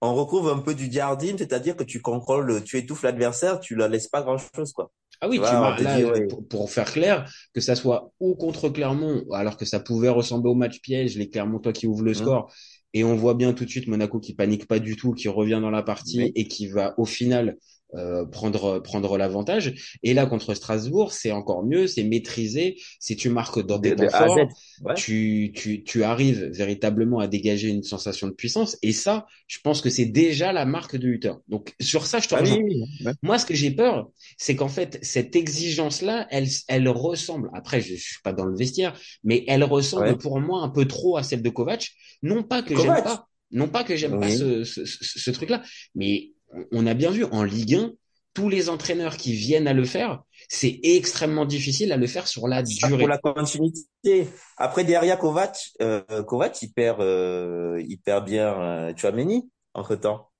on 0.00 0.14
retrouve 0.14 0.48
un 0.48 0.58
peu 0.58 0.74
du 0.74 0.90
Jardim, 0.90 1.36
c'est-à-dire 1.38 1.76
que 1.76 1.84
tu 1.84 2.00
contrôles, 2.00 2.62
tu 2.64 2.78
étouffes 2.78 3.02
l'adversaire, 3.02 3.60
tu 3.60 3.74
la 3.76 3.88
laisses 3.88 4.08
pas 4.08 4.22
grand-chose, 4.22 4.72
quoi. 4.72 4.90
Ah 5.20 5.28
Tu 5.30 5.38
oui, 5.38 5.38
tu 5.38 5.42
là 5.84 5.96
dit, 5.96 6.04
ouais. 6.04 6.26
pour, 6.26 6.46
pour 6.48 6.70
faire 6.70 6.90
clair 6.90 7.30
que 7.54 7.60
ça 7.60 7.76
soit 7.76 8.10
ou 8.20 8.34
contre 8.34 8.70
Clermont 8.70 9.22
alors 9.34 9.56
que 9.58 9.66
ça 9.66 9.78
pouvait 9.78 10.08
ressembler 10.08 10.50
au 10.50 10.54
match 10.54 10.80
piège, 10.80 11.16
les 11.18 11.28
Clermontois 11.28 11.72
qui 11.74 11.86
ouvrent 11.86 12.04
le 12.04 12.14
Hum. 12.14 12.14
score 12.14 12.52
et 12.94 13.04
on 13.04 13.14
voit 13.16 13.34
bien 13.34 13.52
tout 13.52 13.64
de 13.64 13.70
suite 13.70 13.86
Monaco 13.88 14.20
qui 14.20 14.34
panique 14.34 14.66
pas 14.66 14.78
du 14.78 14.96
tout, 14.96 15.12
qui 15.12 15.28
revient 15.28 15.58
dans 15.60 15.70
la 15.70 15.82
partie 15.82 16.18
Oui. 16.18 16.32
et 16.34 16.48
qui 16.48 16.68
va 16.68 16.94
au 16.98 17.04
final 17.04 17.56
euh, 17.94 18.24
prendre 18.26 18.78
prendre 18.80 19.16
l'avantage. 19.18 19.96
Et 20.02 20.14
là 20.14 20.26
contre 20.26 20.54
Strasbourg, 20.54 21.12
c'est 21.12 21.32
encore 21.32 21.64
mieux, 21.64 21.86
c'est 21.86 22.04
maîtrisé. 22.04 22.76
Si 23.00 23.16
tu 23.16 23.28
marques 23.30 23.60
dans 23.64 23.78
De, 23.78 23.90
tes 23.90 23.96
de 23.96 24.06
temps 24.06 24.10
forts, 24.26 24.48
Ouais. 24.82 24.94
tu 24.94 25.52
tu 25.54 25.82
tu 25.84 26.04
arrives 26.04 26.44
véritablement 26.52 27.18
à 27.18 27.26
dégager 27.28 27.68
une 27.68 27.82
sensation 27.82 28.26
de 28.28 28.32
puissance. 28.32 28.78
Et 28.82 28.92
ça, 28.92 29.26
je 29.46 29.58
pense 29.62 29.80
que 29.82 29.90
c'est 29.90 30.06
déjà 30.06 30.52
la 30.52 30.64
marque 30.66 30.96
de 30.96 31.08
Hutter. 31.08 31.32
Donc 31.48 31.74
sur 31.80 32.06
ça, 32.06 32.18
je 32.20 32.28
te 32.28 32.34
Ah 32.34 32.40
oui, 32.42 32.50
rejoins. 32.50 32.62
oui, 32.64 32.82
oui. 33.00 33.06
Ouais. 33.06 33.12
Moi, 33.22 33.38
ce 33.38 33.46
que 33.46 33.54
j'ai 33.54 33.70
peur, 33.70 34.08
c'est 34.38 34.56
qu'en 34.56 34.68
fait, 34.68 34.98
cette 35.02 35.36
exigence-là, 35.36 36.26
elle, 36.30 36.46
elle 36.68 36.88
ressemble, 36.88 37.50
après, 37.54 37.80
je, 37.80 37.94
je 37.94 38.00
suis 38.02 38.22
pas 38.22 38.32
dans 38.32 38.46
le 38.46 38.56
vestiaire, 38.56 38.98
mais 39.24 39.44
elle 39.48 39.64
ressemble 39.64 40.06
Ouais. 40.06 40.16
pour 40.16 40.40
moi 40.40 40.62
un 40.62 40.68
peu 40.70 40.86
trop 40.86 41.16
à 41.16 41.22
celle 41.22 41.42
de 41.42 41.50
Kovac. 41.50 41.90
Non 42.22 42.42
pas 42.42 42.62
que 42.62 42.74
j'aime 42.76 43.02
pas, 43.02 43.26
non 43.50 43.68
pas 43.68 43.84
que 43.84 43.96
j'aime 43.96 44.18
pas 44.20 44.30
ce, 44.30 44.64
ce, 44.64 44.84
ce, 44.84 45.18
ce 45.18 45.30
truc-là, 45.30 45.62
mais 45.94 46.32
on 46.72 46.86
a 46.86 46.94
bien 46.94 47.10
vu 47.10 47.24
en 47.24 47.42
Ligue 47.42 47.74
1, 47.74 47.90
tous 48.34 48.48
les 48.48 48.68
entraîneurs 48.68 49.16
qui 49.16 49.32
viennent 49.32 49.66
à 49.66 49.72
le 49.72 49.84
faire, 49.84 50.22
c'est 50.48 50.78
extrêmement 50.82 51.44
difficile 51.44 51.92
à 51.92 51.96
le 51.96 52.06
faire 52.06 52.28
sur 52.28 52.46
la 52.48 52.64
Ça, 52.64 52.88
pour 52.88 52.98
durée. 52.98 53.06
la 53.06 53.18
continuité. 53.18 54.28
Après, 54.56 54.84
derrière 54.84 55.18
Kovac, 55.18 55.56
euh, 55.82 56.02
Kovac, 56.22 56.62
il 56.62 56.72
perd, 56.72 57.00
euh, 57.00 57.82
il 57.88 57.98
perd 57.98 58.24
bien 58.24 58.60
euh, 58.60 58.92
Tchouaméni, 58.92 59.50
entre-temps, 59.74 60.30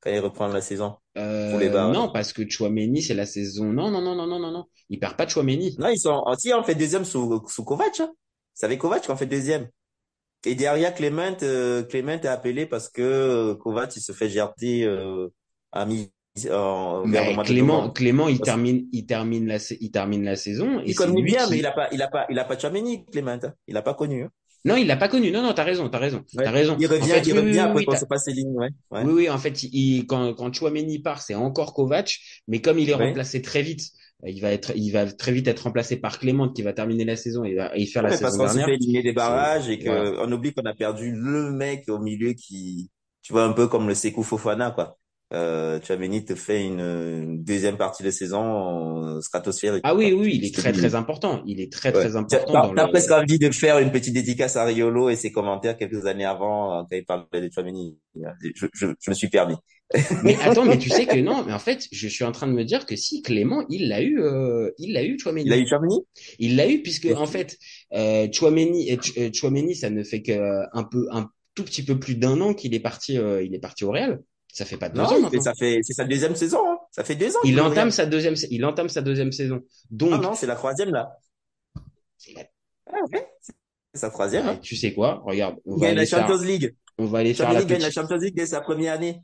quand 0.00 0.10
il 0.10 0.20
reprend 0.20 0.48
la 0.48 0.60
saison 0.60 0.96
pour 1.14 1.58
les 1.58 1.68
Euh, 1.68 1.92
non, 1.92 2.10
parce 2.10 2.32
que 2.32 2.48
Chouameni, 2.48 3.02
c'est 3.02 3.14
la 3.14 3.26
saison. 3.26 3.66
Non, 3.66 3.90
non, 3.90 4.00
non, 4.00 4.14
non, 4.14 4.26
non, 4.26 4.38
non, 4.38 4.50
non. 4.50 4.64
Il 4.90 4.98
perd 4.98 5.16
pas 5.16 5.26
Chouameni. 5.28 5.76
Non, 5.78 5.88
ils 5.88 5.98
sont, 5.98 6.22
oh, 6.26 6.34
si, 6.38 6.52
on 6.52 6.62
fait 6.62 6.74
deuxième 6.74 7.04
sous, 7.04 7.42
sous 7.48 7.64
Kovac, 7.64 8.00
hein. 8.00 8.12
C'est 8.54 8.66
avec 8.66 8.78
Kovac 8.78 9.06
qu'on 9.06 9.16
fait 9.16 9.26
deuxième. 9.26 9.68
Et 10.46 10.54
derrière, 10.54 10.94
Clément, 10.94 11.36
euh, 11.42 11.82
Clément 11.84 12.12
est 12.12 12.26
appelé 12.26 12.66
parce 12.66 12.88
que 12.88 13.02
euh, 13.02 13.54
Kovac, 13.54 13.96
il 13.96 14.00
se 14.00 14.12
fait 14.12 14.28
gerter, 14.28 14.84
euh, 14.84 15.28
à 15.74 15.84
mi, 15.86 16.10
Mais 16.36 16.42
de 16.42 17.42
Clément. 17.44 17.90
Clément, 17.90 18.28
il 18.28 18.38
Parce- 18.38 18.46
termine, 18.46 18.86
il 18.92 19.06
termine 19.06 19.46
la, 19.46 19.58
il 19.80 19.90
termine 19.90 20.24
la 20.24 20.36
saison 20.36 20.80
et 20.80 20.84
Il 20.90 20.94
connaît 20.94 21.22
bien, 21.22 21.44
qui. 21.44 21.50
mais 21.52 21.58
il 21.58 21.66
a 21.66 21.72
pas, 21.72 21.88
il 21.92 22.00
a 22.02 22.08
pas, 22.08 22.26
il 22.30 22.38
a 22.38 22.44
pas 22.44 22.56
Tchouaméni, 22.56 23.04
Clément, 23.06 23.38
hein. 23.42 23.52
Il 23.68 23.76
a 23.76 23.82
pas 23.82 23.94
connu, 23.94 24.24
hein. 24.24 24.30
Non, 24.66 24.76
il 24.76 24.86
l'a 24.86 24.96
pas 24.96 25.08
connu. 25.08 25.30
Non, 25.30 25.42
non, 25.42 25.52
t'as 25.52 25.62
raison, 25.62 25.90
t'as 25.90 25.98
raison, 25.98 26.24
Ouais. 26.34 26.44
t'as 26.44 26.50
raison. 26.50 26.76
Il 26.80 26.86
En 26.86 26.90
revient, 26.90 27.04
fait, 27.10 27.20
il 27.26 27.32
oui, 27.34 27.38
revient 27.38 27.50
oui, 27.52 27.58
après 27.58 27.74
oui, 27.80 27.84
qu'on 27.84 27.92
t'as- 27.92 27.98
se 27.98 28.04
passe 28.06 28.26
les 28.28 28.32
lignes, 28.32 28.54
ouais. 28.56 28.70
Ouais. 28.90 29.02
oui, 29.04 29.12
oui, 29.12 29.28
en 29.30 29.36
fait, 29.36 29.62
il, 29.62 30.06
quand, 30.06 30.32
quand 30.32 30.52
Chouameni 30.54 31.00
part, 31.00 31.20
c'est 31.20 31.34
encore 31.34 31.74
Kovac, 31.74 32.16
mais 32.48 32.62
comme 32.62 32.78
il 32.78 32.88
est 32.88 32.94
Ouais. 32.94 33.08
remplacé 33.08 33.42
très 33.42 33.60
vite, 33.62 33.90
il 34.26 34.40
va 34.40 34.52
être, 34.52 34.72
il 34.74 34.90
va 34.90 35.04
très 35.12 35.32
vite 35.32 35.48
être 35.48 35.60
remplacé 35.64 35.96
par 35.96 36.18
Clément 36.18 36.48
qui 36.48 36.62
va 36.62 36.72
terminer 36.72 37.04
la 37.04 37.16
saison 37.16 37.44
et, 37.44 37.54
va- 37.54 37.76
et 37.76 37.84
faire 37.84 38.02
la 38.02 38.08
parce 38.08 38.22
saison 38.22 38.38
qu'on 38.38 38.44
dernière. 38.46 38.66
fait 38.66 38.74
éliminer 38.76 39.02
des 39.02 39.12
barrages 39.12 39.68
et 39.68 39.78
que 39.78 39.84
voilà. 39.84 40.22
on 40.26 40.32
oublie 40.32 40.54
qu'on 40.54 40.64
a 40.64 40.72
perdu 40.74 41.12
le 41.14 41.52
mec 41.52 41.84
au 41.90 41.98
milieu 41.98 42.32
qui, 42.32 42.90
tu 43.20 43.34
vois, 43.34 43.44
un 43.44 43.52
peu 43.52 43.68
comme 43.68 43.86
le 43.86 43.94
Sekou 43.94 44.22
Fofana, 44.22 44.70
quoi. 44.70 44.96
Euh, 45.32 45.80
te 45.80 46.34
fait 46.36 46.64
une, 46.64 46.80
une 46.80 47.42
deuxième 47.42 47.76
partie 47.76 48.02
de 48.04 48.10
saison 48.10 49.16
euh, 49.16 49.20
stratosphérique. 49.20 49.80
Ah 49.84 49.94
oui, 49.94 50.12
oui, 50.12 50.36
il 50.36 50.44
est 50.44 50.54
très, 50.54 50.70
très 50.72 50.94
important. 50.94 51.42
Il 51.46 51.60
est 51.60 51.72
très, 51.72 51.88
Ouais. 51.88 52.00
très 52.00 52.14
important 52.16 52.72
t'as- 52.74 52.84
le. 52.84 52.90
presque 52.90 53.10
envie 53.10 53.38
de 53.38 53.50
faire 53.50 53.78
une 53.78 53.90
petite 53.90 54.14
dédicace 54.14 54.56
à 54.56 54.64
Riolo 54.64 55.08
et 55.08 55.16
ses 55.16 55.32
commentaires 55.32 55.76
quelques 55.76 56.06
années 56.06 56.24
avant 56.26 56.78
euh, 56.78 56.82
quand 56.88 56.96
il 56.96 57.04
parlait 57.04 57.40
de 57.40 57.48
Tchouaméni. 57.48 57.98
Je, 58.54 58.66
je, 58.72 58.86
je 59.00 59.10
me 59.10 59.14
suis 59.14 59.28
permis. 59.28 59.56
Mais 60.24 60.36
attends, 60.42 60.64
mais 60.64 60.78
tu 60.78 60.88
sais 60.88 61.04
que 61.06 61.18
non, 61.18 61.44
mais 61.46 61.52
en 61.52 61.58
fait, 61.58 61.88
je 61.92 62.08
suis 62.08 62.24
en 62.24 62.32
train 62.32 62.46
de 62.46 62.52
me 62.52 62.64
dire 62.64 62.86
que 62.86 62.96
si 62.96 63.20
Clément, 63.22 63.64
il 63.68 63.88
l'a 63.88 64.02
eu, 64.02 64.20
euh, 64.20 64.70
il 64.78 64.92
l'a 64.92 65.04
eu 65.04 65.18
Chouameni. 65.18 65.44
Il 65.46 65.52
a 65.52 65.58
eu 65.58 65.66
Tchouaméni? 65.66 66.00
Il 66.38 66.56
l'a 66.56 66.68
eu 66.68 66.80
puisque 66.82 67.06
en 67.14 67.26
fait, 67.26 67.58
euh, 67.92 68.26
Chouameni, 68.32 68.88
et 68.88 68.94
Ch- 69.00 69.12
euh, 69.18 69.30
Chouameni, 69.32 69.74
ça 69.74 69.90
ne 69.90 70.02
fait 70.02 70.22
que 70.22 70.62
un 70.72 70.84
peu, 70.84 71.06
un 71.12 71.28
tout 71.54 71.64
petit 71.64 71.82
peu 71.84 71.98
plus 71.98 72.14
d'un 72.16 72.40
an 72.40 72.54
qu'il 72.54 72.74
est 72.74 72.80
parti, 72.80 73.18
euh, 73.18 73.42
il 73.42 73.54
est 73.54 73.58
parti 73.60 73.84
au 73.84 73.90
Real. 73.90 74.20
Ça 74.56 74.64
fait 74.64 74.76
pas 74.76 74.88
deux 74.88 75.00
Non, 75.00 75.06
ans 75.24 75.30
fait, 75.30 75.40
ça 75.40 75.52
fait, 75.54 75.80
c'est 75.82 75.94
sa 75.94 76.04
deuxième 76.04 76.36
saison, 76.36 76.58
hein. 76.64 76.78
Ça 76.92 77.02
fait 77.02 77.16
deux 77.16 77.34
ans 77.34 77.40
Il 77.42 77.60
entame 77.60 77.90
sa 77.90 78.06
deuxième, 78.06 78.34
il 78.50 78.64
entame 78.64 78.88
sa 78.88 79.02
deuxième 79.02 79.32
saison. 79.32 79.60
Ah 79.64 79.68
Donc, 79.90 80.22
non, 80.22 80.34
c'est 80.34 80.46
la 80.46 80.54
troisième, 80.54 80.90
là. 80.90 81.18
c'est 82.16 82.32
la- 82.34 82.44
Ah, 82.86 82.96
ouais. 83.12 83.26
Sa 83.94 84.10
troisième, 84.10 84.46
Ouais, 84.46 84.52
hein. 84.52 84.58
tu 84.62 84.76
sais 84.76 84.94
quoi? 84.94 85.22
Regarde, 85.26 85.56
on 85.66 85.76
Il 85.76 85.80
va 85.80 85.86
gagne 85.88 85.96
la 85.96 86.00
aller 86.02 86.06
faire, 86.08 86.26
Champions 86.28 86.42
League. 86.44 86.76
on 86.98 87.06
va 87.06 87.18
aller 87.18 87.34
faire 87.34 87.52
la 87.52 87.60
Tchouaméni 87.60 87.66
gagne 87.68 87.82
la 87.82 87.88
petite. 87.88 88.00
Champions 88.00 88.16
League 88.16 88.34
dès 88.36 88.46
sa 88.46 88.60
première 88.60 88.94
année. 88.94 89.20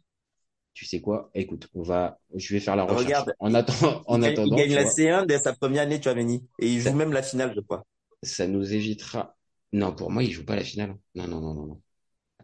Tu 0.75 0.85
sais 0.85 1.01
quoi? 1.01 1.31
Écoute, 1.35 1.69
on 1.75 1.83
va, 1.83 2.19
je 2.35 2.53
vais 2.55 2.61
faire 2.61 2.75
la 2.77 2.85
recherche. 2.85 3.05
Regarde, 3.05 3.35
En 3.39 3.55
attendant, 3.55 4.03
en 4.07 4.23
il 4.23 4.23
gagne, 4.23 4.33
il 4.33 4.33
attendant, 4.33 4.57
gagne 4.57 4.69
tu 4.69 4.75
la 4.75 4.83
vois, 4.83 4.93
C1 4.93 5.27
dès 5.27 5.39
sa 5.39 5.53
première 5.55 5.83
année, 5.83 5.99
Tchouaméni. 6.01 6.45
Et 6.59 6.69
il 6.69 6.83
ça, 6.83 6.91
joue 6.91 6.97
même 6.97 7.13
la 7.13 7.23
finale, 7.23 7.53
je 7.55 7.61
crois. 7.61 7.85
ça 8.25 8.47
nous 8.49 8.73
évitera. 8.75 9.37
Non, 9.73 9.95
pour 9.95 10.11
moi, 10.11 10.23
il 10.25 10.33
joue 10.33 10.45
pas 10.45 10.57
la 10.57 10.65
finale. 10.65 10.97
Non, 11.15 11.29
non, 11.29 11.41
non, 11.41 11.55
non, 11.55 11.67
non. 11.67 11.83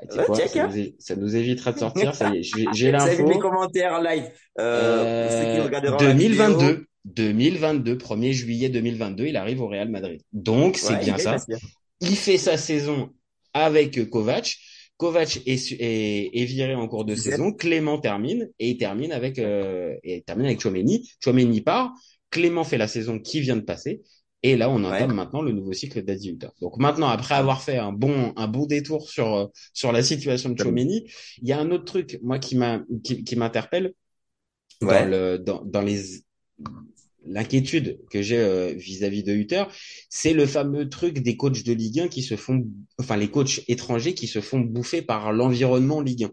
Ah, 0.00 0.07
tu 0.07 0.19
quoi, 0.25 0.37
check, 0.37 0.49
ça, 0.49 0.65
hein. 0.65 0.69
nous, 0.69 0.79
é- 0.79 0.95
ça 0.99 1.17
nous 1.17 1.37
évitera 1.37 1.73
de 1.73 1.79
sortir. 1.79 2.15
Ça 2.15 2.35
y 2.35 2.38
est, 2.38 2.43
j'ai 2.43 2.65
j'ai 2.73 2.91
Vous 2.91 2.97
avez 3.03 3.17
vu 3.17 3.23
mes 3.23 3.29
l'info. 3.35 3.41
commentaires 3.41 3.93
en 3.95 4.00
live. 4.03 4.31
Euh, 4.59 5.23
pour 5.29 5.33
ceux 5.33 5.45
qui 5.55 5.61
Euh, 5.61 5.65
regarderont 5.65 5.97
la 6.05 6.12
vidéo, 6.12 6.29
2022, 6.29 6.87
2022, 7.05 7.97
1er 7.97 8.33
juillet 8.33 8.69
2022, 8.69 9.26
il 9.26 9.37
arrive 9.37 9.61
au 9.62 9.69
Real 9.69 9.88
Madrid. 9.88 10.21
Donc, 10.33 10.76
c'est 10.76 10.95
ouais, 10.95 11.00
bien 11.05 11.19
ça. 11.19 11.37
Il 12.00 12.17
fait 12.17 12.37
sa 12.38 12.57
saison 12.57 13.11
avec 13.55 13.97
euh, 13.99 14.05
Kovac. 14.05 14.57
Kovac 14.99 15.41
est, 15.47 15.57
su- 15.59 15.76
est, 15.79 16.31
est 16.33 16.45
viré 16.45 16.75
en 16.75 16.88
cours 16.88 17.05
de 17.05 17.15
saison. 17.15 17.53
Clément 17.53 17.99
termine 17.99 18.49
et 18.59 18.71
il 18.71 18.76
termine 18.79 19.12
avec 19.12 19.38
euh, 19.38 19.95
et 20.03 20.17
il 20.17 20.23
termine 20.23 20.47
avec 20.47 20.61
Chouameni. 20.61 21.11
Chouameni 21.23 21.61
part. 21.61 21.93
Clément 22.31 22.65
fait 22.65 22.79
la 22.79 22.88
saison 22.88 23.19
qui 23.19 23.41
vient 23.41 23.57
de 23.57 23.61
passer. 23.62 24.03
Et 24.43 24.57
là, 24.57 24.71
on 24.71 24.85
entame 24.85 25.12
Ouais. 25.12 25.14
maintenant 25.14 25.43
le 25.43 25.52
nouveau 25.52 25.73
cycle 25.73 26.02
d'Adi 26.02 26.31
Hutter. 26.31 26.49
Donc 26.61 26.76
maintenant, 26.78 27.09
après 27.09 27.35
avoir 27.35 27.62
fait 27.62 27.78
un 27.78 27.93
bon 27.93 28.33
un 28.37 28.47
bon 28.49 28.66
détour 28.66 29.09
sur 29.11 29.35
euh, 29.35 29.47
sur 29.75 29.93
la 29.93 30.02
situation 30.02 30.50
de 30.50 30.59
Chouameni, 30.59 31.05
il 31.43 31.49
y 31.49 31.52
a 31.52 31.59
un 31.61 31.71
autre 31.71 31.85
truc 31.85 32.19
moi 32.23 32.38
qui 32.38 32.57
m'a 32.57 32.81
qui, 33.02 33.25
qui 33.25 33.37
m'interpelle 33.37 33.93
dans 34.83 35.02
Ouais. 35.02 35.05
le 35.05 35.38
dans 35.38 35.64
dans 35.64 35.83
les 35.83 36.23
l'inquiétude 37.25 37.99
que 38.11 38.23
j'ai 38.23 38.38
euh, 38.38 38.73
vis-à-vis 38.76 39.23
de 39.25 39.33
Hutter, 39.33 39.64
c'est 40.09 40.33
le 40.33 40.47
fameux 40.47 40.88
truc 40.88 41.19
des 41.21 41.37
coachs 41.37 41.64
de 41.64 41.73
Ligue 41.73 42.00
1 42.00 42.09
qui 42.09 42.23
se 42.23 42.37
font, 42.37 42.64
enfin 42.99 43.16
les 43.16 43.28
coachs 43.31 43.62
étrangers 43.69 44.14
qui 44.14 44.28
se 44.28 44.40
font 44.40 44.61
bouffer 44.61 45.02
par 45.02 45.33
l'environnement 45.33 46.00
Ligue 46.00 46.25
1. 46.25 46.31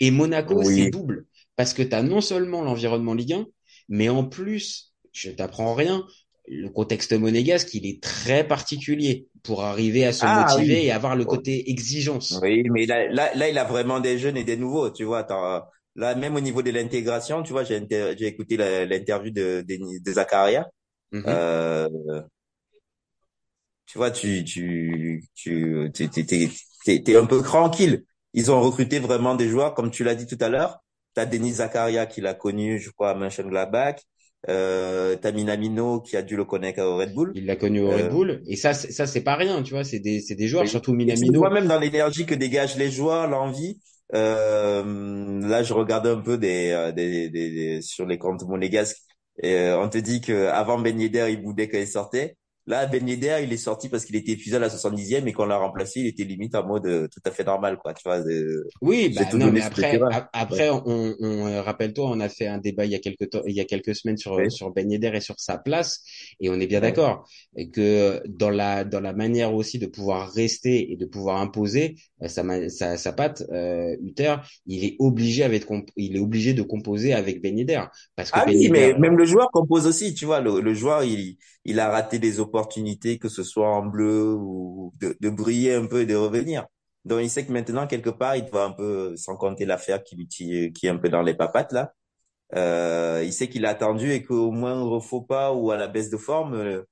Et 0.00 0.10
Monaco, 0.10 0.62
Oui. 0.62 0.64
c'est 0.64 0.86
double, 0.86 1.26
parce 1.56 1.72
que 1.72 1.82
tu 1.82 1.94
as 1.94 2.02
non 2.02 2.20
seulement 2.20 2.62
l'environnement 2.62 3.14
Ligue 3.14 3.32
1, 3.34 3.46
mais 3.88 4.08
en 4.10 4.24
plus, 4.24 4.92
je 5.12 5.30
t'apprends 5.30 5.74
rien, 5.74 6.04
le 6.50 6.68
contexte 6.70 7.12
monégasque, 7.12 7.74
il 7.74 7.86
est 7.86 8.02
très 8.02 8.46
particulier 8.46 9.28
pour 9.42 9.64
arriver 9.64 10.04
à 10.04 10.12
se 10.12 10.26
Ah, 10.26 10.34
motiver 10.36 10.84
oui. 10.84 10.86
et 10.86 10.92
avoir 10.92 11.16
le 11.16 11.24
côté 11.24 11.70
exigence. 11.70 12.40
Oui, 12.42 12.62
mais 12.70 12.84
là, 12.86 13.08
là, 13.08 13.34
là, 13.34 13.48
il 13.48 13.56
a 13.58 13.64
vraiment 13.64 14.00
des 14.00 14.18
jeunes 14.18 14.36
et 14.36 14.44
des 14.44 14.56
nouveaux, 14.56 14.90
tu 14.90 15.04
vois. 15.04 15.20
Attends, 15.20 15.62
là, 15.94 16.14
même 16.14 16.36
au 16.36 16.40
niveau 16.40 16.62
de 16.62 16.70
l'intégration, 16.70 17.42
tu 17.42 17.52
vois, 17.52 17.64
j'ai 17.64 17.82
écouté 18.26 18.56
l'interview 18.58 19.30
de, 19.32 19.64
de, 19.66 20.00
de 20.04 20.12
Zakaria. 20.12 20.68
Mhm. 21.12 21.38
Euh, 21.38 21.88
tu 23.86 23.98
vois, 23.98 24.10
tu, 24.10 24.44
tu, 24.44 25.24
tu, 25.34 25.90
t'es- 25.92 27.02
t'es 27.02 27.16
un 27.16 27.26
peu 27.26 27.42
tranquille. 27.42 28.04
Ils 28.34 28.50
ont 28.50 28.60
recruté 28.60 28.98
vraiment 28.98 29.34
des 29.34 29.48
joueurs, 29.48 29.74
comme 29.74 29.90
tu 29.90 30.04
l'as 30.04 30.14
dit 30.14 30.26
tout 30.26 30.36
à 30.44 30.48
l'heure. 30.48 30.78
T'as 31.14 31.24
Denis 31.26 31.54
Zakaria 31.54 32.06
qui 32.06 32.20
l'a 32.20 32.34
connu, 32.34 32.78
je 32.78 32.90
crois, 32.90 33.10
à 33.10 33.14
Mönchengladbach. 33.14 33.96
Euh, 34.48 35.16
t'as 35.16 35.32
Minamino 35.32 36.00
qui 36.00 36.16
a 36.16 36.22
dû 36.22 36.36
le 36.36 36.44
connaître 36.44 36.80
au 36.82 36.96
Red 36.96 37.12
Bull. 37.14 37.32
Il 37.34 37.44
l'a 37.46 37.56
connu 37.56 37.80
au 37.80 37.90
Euh, 37.90 37.96
Red 37.96 38.10
Bull, 38.10 38.42
et 38.46 38.56
ça, 38.56 38.72
c'est- 38.72 38.92
ça 38.92 39.06
c'est 39.06 39.22
pas 39.22 39.34
rien, 39.36 39.62
tu 39.62 39.74
vois, 39.74 39.84
c'est 39.84 39.98
des, 39.98 40.20
c'est 40.20 40.36
des 40.36 40.46
joueurs, 40.46 40.62
Oui. 40.62 40.68
surtout 40.68 40.92
Minamino. 40.94 41.40
vois 41.40 41.50
même 41.50 41.66
dans 41.66 41.78
l'énergie 41.78 42.24
que 42.26 42.34
dégagent 42.34 42.76
les 42.76 42.90
joueurs, 42.90 43.28
l'envie. 43.28 43.80
Euh, 44.14 45.40
là, 45.42 45.62
je 45.62 45.74
regarde 45.74 46.06
un 46.06 46.20
peu 46.20 46.38
des, 46.38 46.70
euh, 46.70 46.92
des, 46.92 47.28
des, 47.28 47.50
des- 47.50 47.82
sur 47.82 48.06
les 48.06 48.16
comptes 48.18 48.42
monégasques. 48.44 48.98
Et 49.42 49.54
euh, 49.54 49.78
on 49.80 49.88
te 49.88 49.98
dit 49.98 50.20
que 50.20 50.46
avant 50.46 50.78
Ben 50.78 50.98
Yedder, 50.98 51.26
il 51.30 51.42
boudait 51.42 51.68
quand 51.68 51.78
il 51.78 51.86
sortait. 51.86 52.37
Là, 52.68 52.86
Ben 52.86 53.08
Yedder, 53.08 53.38
il 53.42 53.52
est 53.52 53.56
sorti 53.56 53.88
parce 53.88 54.04
qu'il 54.04 54.14
était 54.16 54.32
épuisé 54.32 54.56
à 54.56 54.58
la 54.58 54.68
70e 54.68 55.26
et 55.26 55.32
qu'on 55.32 55.46
l'a 55.46 55.56
remplacé, 55.56 56.00
il 56.00 56.06
était 56.06 56.24
limite 56.24 56.54
en 56.54 56.66
mode 56.66 56.86
euh, 56.86 57.08
tout 57.08 57.20
à 57.24 57.30
fait 57.30 57.42
normal, 57.44 57.78
quoi. 57.78 57.94
Tu 57.94 58.02
vois, 58.04 58.22
Oui, 58.82 59.08
bah 59.08 59.24
tout 59.24 59.38
non, 59.38 59.46
donné 59.46 59.60
mais 59.60 59.62
après, 59.62 59.98
après, 60.32 60.70
on, 60.70 60.82
on 60.86 61.46
euh, 61.48 61.62
rappelle-toi, 61.62 62.08
on 62.10 62.20
a 62.20 62.28
fait 62.28 62.46
un 62.46 62.58
débat 62.58 62.84
il 62.84 62.92
y 62.92 62.94
a 62.94 62.98
quelques 63.00 63.30
temps, 63.30 63.40
il 63.46 63.54
y 63.56 63.60
a 63.60 63.64
quelques 63.64 63.94
semaines 63.96 64.18
sur 64.18 64.34
Oui. 64.36 64.50
sur 64.50 64.70
Ben 64.70 64.88
Yedder 64.90 65.12
et 65.14 65.20
sur 65.20 65.34
sa 65.40 65.58
place, 65.58 66.02
et 66.40 66.50
on 66.50 66.60
est 66.60 66.66
bien 66.66 66.80
Ouais. 66.80 66.92
d'accord, 66.92 67.28
que 67.72 68.22
dans 68.28 68.50
la 68.50 68.84
dans 68.84 69.00
la 69.00 69.12
manière 69.12 69.54
aussi 69.54 69.78
de 69.78 69.86
pouvoir 69.86 70.30
rester 70.30 70.92
et 70.92 70.96
de 70.96 71.06
pouvoir 71.06 71.40
imposer 71.40 71.96
euh, 72.22 72.28
sa 72.28 72.44
sa, 72.68 72.96
sa 72.96 73.12
patte, 73.12 73.42
euh, 73.50 73.96
Hutter, 74.00 74.36
il 74.66 74.84
est 74.84 74.96
obligé 74.98 75.42
avec 75.42 75.64
il 75.96 76.16
est 76.16 76.20
obligé 76.20 76.54
de 76.54 76.62
composer 76.62 77.14
avec 77.14 77.42
Ben 77.42 77.56
Yedder 77.58 77.82
parce 78.14 78.30
que 78.30 78.38
Ah 78.38 78.44
Ben 78.44 78.54
oui, 78.54 78.68
mais 78.70 78.94
même 78.98 79.16
le 79.16 79.24
joueur 79.24 79.50
compose 79.50 79.86
aussi, 79.86 80.14
tu 80.14 80.24
vois. 80.26 80.40
Le, 80.40 80.60
le 80.60 80.74
joueur, 80.74 81.02
il, 81.02 81.36
il 81.64 81.80
a 81.80 81.90
raté 81.90 82.18
des 82.18 82.40
opportunités, 82.40 82.57
que 82.66 83.28
ce 83.28 83.42
soit 83.42 83.68
en 83.68 83.86
bleu 83.86 84.34
ou 84.34 84.92
de, 85.00 85.16
de 85.20 85.30
briller 85.30 85.74
un 85.74 85.86
peu 85.86 86.02
et 86.02 86.06
de 86.06 86.14
revenir. 86.16 86.66
Donc, 87.04 87.20
il 87.22 87.30
sait 87.30 87.46
que 87.46 87.52
maintenant, 87.52 87.86
quelque 87.86 88.10
part, 88.10 88.36
il 88.36 88.44
doit 88.46 88.64
un 88.64 88.72
peu, 88.72 89.16
sans 89.16 89.36
compter 89.36 89.64
l'affaire 89.64 90.02
qui, 90.04 90.26
tire- 90.26 90.72
qui 90.72 90.86
est 90.86 90.90
un 90.90 90.96
peu 90.98 91.08
dans 91.08 91.22
les 91.22 91.34
papates, 91.34 91.72
là. 91.72 91.94
Euh, 92.54 93.22
il 93.24 93.32
sait 93.32 93.48
qu'il 93.48 93.66
a 93.66 93.70
attendu 93.70 94.12
et 94.12 94.22
qu'au 94.24 94.50
moins 94.52 94.80
au 94.82 95.00
faux 95.00 95.22
pas 95.22 95.52
ou 95.54 95.70
à 95.70 95.76
la 95.76 95.88
baisse 95.88 96.10
de 96.10 96.16
forme, 96.16 96.54
euh, 96.54 96.82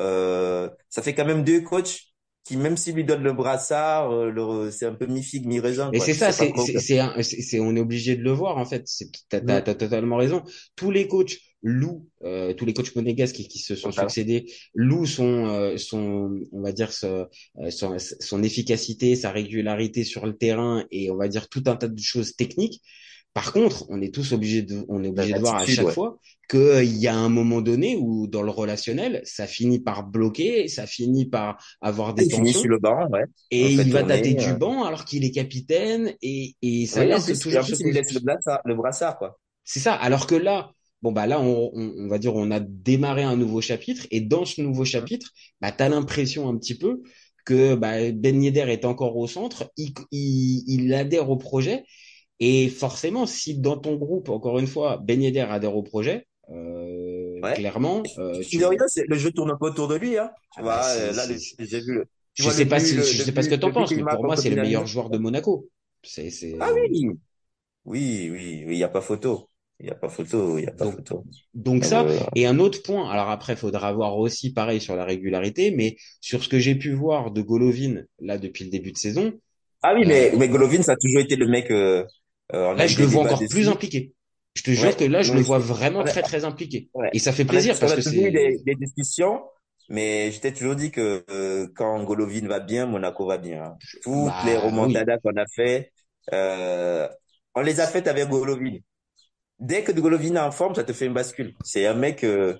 euh, 0.00 0.68
ça 0.90 1.02
fait 1.02 1.14
quand 1.14 1.24
même 1.26 1.44
deux 1.44 1.60
coachs 1.62 2.00
qui, 2.44 2.56
même 2.56 2.76
s'ils 2.76 2.94
lui 2.96 3.04
donnent 3.04 3.22
le 3.24 3.32
brassard, 3.32 4.12
euh, 4.12 4.70
c'est 4.70 4.86
un 4.86 4.94
peu 4.94 5.06
mi-figue, 5.06 5.46
mi-raisin, 5.46 5.92
Et 5.92 5.98
quoi. 5.98 6.00
c'est 6.00 6.14
Tu 6.14 6.14
ça, 6.14 6.32
c'est, 6.32 6.56
c'est, 6.58 6.78
c'est, 6.78 7.00
c'est, 7.22 7.42
c'est- 7.42 7.60
on 7.60 7.76
est 7.76 7.80
obligé 7.80 8.16
de 8.16 8.22
le 8.22 8.32
voir 8.32 8.56
en 8.58 8.64
fait. 8.64 8.82
C'est, 8.86 9.08
t'as, 9.28 9.40
Mhm. 9.40 9.62
t'as 9.62 9.74
totalement 9.74 10.16
raison. 10.16 10.42
Tous 10.76 10.90
les 10.90 11.06
coachs 11.08 11.36
louent, 11.64 12.06
euh, 12.24 12.52
tous 12.54 12.66
les 12.66 12.74
coachs 12.74 12.94
monégasques 12.94 13.34
qui, 13.36 13.48
qui 13.48 13.58
se 13.58 13.74
sont 13.74 13.90
succédés 13.90 14.46
louent 14.74 15.06
son, 15.06 15.46
euh, 15.46 15.76
son, 15.78 16.38
on 16.52 16.62
va 16.62 16.72
dire 16.72 16.92
ce- 16.92 17.06
euh, 17.58 17.70
son, 17.70 17.96
son 17.98 18.42
efficacité, 18.44 19.16
sa 19.16 19.32
régularité 19.32 20.04
sur 20.04 20.26
le 20.26 20.36
terrain 20.36 20.84
et 20.92 21.10
on 21.10 21.16
va 21.16 21.26
dire 21.28 21.48
tout 21.48 21.64
un 21.66 21.76
tas 21.76 21.88
de 21.88 21.98
choses 22.00 22.36
techniques. 22.36 22.82
Par 23.32 23.52
contre, 23.52 23.86
on 23.88 24.00
est 24.00 24.14
tous 24.14 24.32
obligés 24.32 24.62
de, 24.62 24.84
on 24.88 25.02
est 25.02 25.08
obligé 25.08 25.32
de 25.32 25.40
voir 25.40 25.56
à 25.56 25.66
chaque 25.66 25.86
ouais. 25.86 25.92
fois 25.92 26.20
qu'il 26.48 26.96
y 26.96 27.08
a 27.08 27.16
un 27.16 27.28
moment 27.28 27.60
donné 27.62 27.96
où 27.98 28.28
dans 28.28 28.42
le 28.42 28.50
relationnel, 28.50 29.22
ça 29.24 29.48
finit 29.48 29.80
par 29.80 30.06
bloquer, 30.06 30.68
ça 30.68 30.86
finit 30.86 31.26
par 31.26 31.56
avoir 31.80 32.14
des 32.14 32.26
Il 32.26 32.30
tensions. 32.30 32.60
sur 32.60 32.68
le 32.70 32.78
banc, 32.78 33.08
ouais. 33.10 33.24
Et 33.50 33.72
il 33.72 33.90
va 33.90 34.04
dater 34.04 34.34
du 34.34 34.52
banc 34.54 34.84
alors 34.84 35.04
qu'il 35.04 35.24
est 35.24 35.32
capitaine 35.32 36.14
et, 36.22 36.54
et 36.62 36.86
ça 36.86 37.00
en 37.00 37.04
laisse 37.04 37.24
plus, 37.24 37.38
toujours 37.40 37.62
en 37.62 37.64
plus, 37.64 37.74
ce 37.74 37.88
il 37.88 37.92
laisse 37.94 38.12
le 38.12 38.20
brassard, 38.20 38.60
le 38.64 38.74
brassard, 38.76 39.18
quoi. 39.18 39.40
C'est 39.64 39.80
ça. 39.80 39.94
Alors 39.94 40.26
que 40.26 40.34
là, 40.36 40.70
bon 41.04 41.12
bah 41.12 41.26
là, 41.28 41.40
on, 41.40 41.70
on, 41.74 41.94
on 41.98 42.08
va 42.08 42.18
dire, 42.18 42.34
on 42.36 42.50
a 42.52 42.60
démarré 42.60 43.24
un 43.24 43.36
nouveau 43.36 43.62
chapitre 43.62 44.06
et 44.12 44.22
dans 44.22 44.46
ce 44.46 44.62
nouveau 44.62 44.86
chapitre, 44.86 45.30
bah 45.62 45.72
t'as 45.72 45.90
l'impression 45.90 46.48
un 46.50 46.58
petit 46.58 46.78
peu 46.78 47.02
que 47.46 47.76
bah, 47.76 48.12
Ben 48.12 48.42
Yedder 48.42 48.66
est 48.72 48.86
encore 48.86 49.16
au 49.18 49.28
centre, 49.28 49.70
il, 49.78 49.94
il, 50.12 50.64
il 50.68 50.94
adhère 50.94 51.30
au 51.30 51.36
projet 51.38 51.84
et 52.40 52.68
forcément, 52.68 53.26
si 53.26 53.58
dans 53.60 53.78
ton 53.78 53.96
groupe, 53.96 54.28
encore 54.30 54.58
une 54.58 54.66
fois, 54.68 54.98
Ben 54.98 55.22
Yedder 55.22 55.40
adhère 55.50 55.76
au 55.76 55.82
projet, 55.82 56.26
euh, 56.50 57.42
Ouais. 57.42 57.54
clairement, 57.54 58.12
euh, 58.18 58.42
Tu 58.48 58.64
rien, 58.64 58.78
le 59.08 59.16
jeu 59.18 59.30
tourne 59.32 59.50
un 59.50 59.56
peu 59.56 59.66
autour 59.66 59.88
de 59.88 59.96
lui, 59.96 60.18
hein. 60.18 60.30
Tu 60.50 60.60
Ah 60.60 60.62
vois, 60.62 60.84
bah, 60.84 60.94
euh, 60.96 61.12
là, 61.12 61.26
j'ai 61.58 61.80
vu 61.80 61.94
le, 61.94 62.06
tu 62.34 62.42
je 62.42 62.50
vois 62.50 62.52
sais 62.52 62.66
pas 62.66 62.78
si, 62.80 62.94
le- 62.94 63.12
je 63.12 63.18
sais 63.18 63.32
pas 63.32 63.42
ce 63.42 63.48
que 63.48 63.54
t'en 63.56 63.72
penses, 63.72 63.96
mais 63.96 64.04
pour 64.04 64.24
moi, 64.24 64.36
c'est 64.36 64.50
le 64.50 64.56
meilleur 64.56 64.86
joueur 64.86 65.10
de 65.10 65.18
Monaco. 65.18 65.68
C'est, 66.02 66.30
c'est... 66.30 66.54
Ah 66.58 66.68
oui. 66.74 67.18
Oui, 67.86 68.28
oui, 68.32 68.64
oui, 68.66 68.74
il 68.76 68.78
y 68.78 68.84
a 68.84 68.88
pas 68.90 69.00
photo. 69.00 69.48
Il 69.80 69.86
y 69.86 69.90
a 69.90 69.94
pas 69.94 70.08
photo, 70.08 70.58
il 70.58 70.68
a 70.68 70.72
pas 70.72 70.84
Donc, 70.84 70.94
photo. 70.96 71.24
Donc 71.54 71.84
ça, 71.84 72.04
Euh, 72.04 72.18
et 72.34 72.46
un 72.46 72.58
autre 72.58 72.82
point, 72.82 73.10
alors 73.10 73.30
après, 73.30 73.54
il 73.54 73.56
faudra 73.58 73.92
voir 73.92 74.16
aussi 74.18 74.52
pareil 74.52 74.80
sur 74.80 74.96
la 74.96 75.04
régularité, 75.04 75.70
mais 75.72 75.96
sur 76.20 76.42
ce 76.44 76.48
que 76.48 76.58
j'ai 76.58 76.74
pu 76.76 76.92
voir 76.92 77.30
de 77.32 77.42
Golovin, 77.42 78.02
là, 78.20 78.38
depuis 78.38 78.64
le 78.64 78.70
début 78.70 78.92
de 78.92 78.98
saison, 78.98 79.32
Ah 79.82 79.94
oui, 79.94 80.04
mais, 80.06 80.32
Euh, 80.32 80.36
mais 80.38 80.48
Golovin, 80.48 80.82
ça 80.82 80.92
a 80.92 80.96
toujours 80.96 81.20
été 81.20 81.36
le 81.36 81.46
mec, 81.46 81.70
euh, 81.70 82.04
euh, 82.54 82.74
là, 82.74 82.86
je 82.86 82.98
le 83.00 83.06
vois 83.06 83.22
encore 83.24 83.42
plus 83.48 83.68
impliqué. 83.68 84.14
Je 84.54 84.62
te 84.62 84.70
jure 84.70 84.90
Ouais. 84.90 84.96
que 84.96 85.04
là, 85.04 85.22
je 85.22 85.32
le 85.32 85.40
vois 85.40 85.58
vraiment 85.58 86.04
très, 86.04 86.22
très 86.22 86.44
impliqué. 86.44 86.88
Ouais. 86.94 87.10
Et 87.12 87.18
ça 87.18 87.32
fait 87.32 87.44
On 87.44 87.48
a, 87.50 87.50
plaisir 87.50 87.74
on 87.74 87.78
parce 87.80 87.92
a 87.92 87.96
que 87.96 88.02
des, 88.10 88.74
discussions, 88.76 89.42
mais 89.88 90.30
je 90.32 90.40
t'ai 90.40 90.52
toujours 90.54 90.76
dit 90.76 90.90
que 90.90 91.24
euh, 91.30 91.66
quand 91.74 92.02
Golovin 92.04 92.46
va 92.46 92.60
bien, 92.60 92.86
Monaco 92.86 93.26
va 93.26 93.38
bien. 93.38 93.64
hein. 93.64 93.78
Toutes 94.02 94.12
Bah, 94.26 94.42
les 94.46 94.56
oui. 94.56 94.56
remontadas 94.56 95.18
qu'on 95.18 95.36
a 95.36 95.46
fait, 95.54 95.92
euh, 96.32 97.08
on 97.54 97.60
les 97.62 97.80
a 97.80 97.86
faites 97.86 98.06
avec 98.06 98.28
Golovin. 98.28 98.78
Dès 99.58 99.82
que 99.84 99.92
Golovin 99.92 100.34
est 100.34 100.38
en 100.40 100.50
forme, 100.52 100.74
ça 100.74 100.84
te 100.84 100.92
fait 100.92 101.06
une 101.06 101.14
bascule. 101.14 101.54
C'est 101.64 101.86
un 101.86 101.94
mec, 101.94 102.24
euh, 102.24 102.58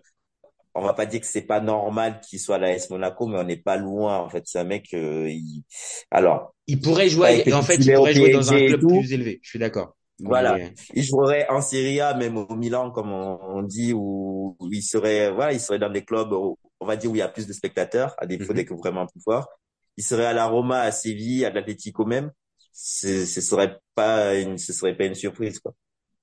on 0.74 0.82
va 0.82 0.94
pas 0.94 1.06
dire 1.06 1.20
que 1.20 1.26
c'est 1.26 1.42
pas 1.42 1.60
normal 1.60 2.20
qu'il 2.20 2.40
soit 2.40 2.56
à 2.56 2.58
la 2.58 2.72
S 2.72 2.90
Monaco, 2.90 3.26
mais 3.26 3.38
on 3.38 3.44
n'est 3.44 3.56
pas 3.58 3.76
loin, 3.76 4.18
en 4.18 4.28
fait. 4.28 4.42
C'est 4.46 4.58
un 4.60 4.64
mec, 4.64 4.92
euh, 4.94 5.28
il... 5.30 5.64
alors, 6.10 6.54
Il 6.66 6.80
pourrait 6.80 7.08
jouer, 7.08 7.52
en 7.52 7.62
fait, 7.62 7.76
il 7.76 7.92
pourrait 7.92 8.14
jouer 8.14 8.30
dans 8.30 8.52
un 8.52 8.60
club 8.62 8.86
plus 8.86 9.12
élevé. 9.12 9.40
Je 9.42 9.50
suis 9.50 9.58
d'accord. 9.58 9.96
Voilà. 10.20 10.54
Mais, 10.54 10.74
Il 10.94 11.02
jouerait 11.02 11.46
en 11.48 11.60
Serie 11.60 12.00
A, 12.00 12.14
même 12.14 12.36
au 12.36 12.54
Milan, 12.54 12.90
comme 12.90 13.12
on, 13.12 13.38
on 13.42 13.62
dit, 13.62 13.92
où, 13.92 14.56
où 14.58 14.72
il 14.72 14.82
serait, 14.82 15.30
voilà, 15.32 15.52
il 15.52 15.60
serait 15.60 15.78
dans 15.78 15.90
des 15.90 16.04
clubs, 16.04 16.32
où- 16.32 16.56
on 16.80 16.86
va 16.86 16.96
dire, 16.96 17.10
où 17.10 17.14
il 17.16 17.18
y 17.18 17.22
a 17.22 17.28
plus 17.28 17.46
de 17.46 17.52
spectateurs, 17.52 18.14
à 18.18 18.26
défaut 18.26 18.52
Mhm. 18.52 18.56
d'être 18.56 18.74
vraiment 18.74 19.06
plus 19.06 19.20
fort. 19.20 19.48
Il 19.96 20.04
serait 20.04 20.26
à 20.26 20.32
la 20.32 20.46
Roma, 20.46 20.80
à 20.80 20.92
Séville, 20.92 21.44
à 21.44 21.50
l'Atlético 21.50 22.04
même. 22.04 22.30
Ce, 22.72 23.26
ce 23.26 23.40
serait 23.40 23.78
pas 23.94 24.34
une, 24.36 24.58
ce 24.58 24.72
serait 24.72 24.96
pas 24.96 25.04
une 25.06 25.14
surprise, 25.14 25.58
quoi. 25.60 25.74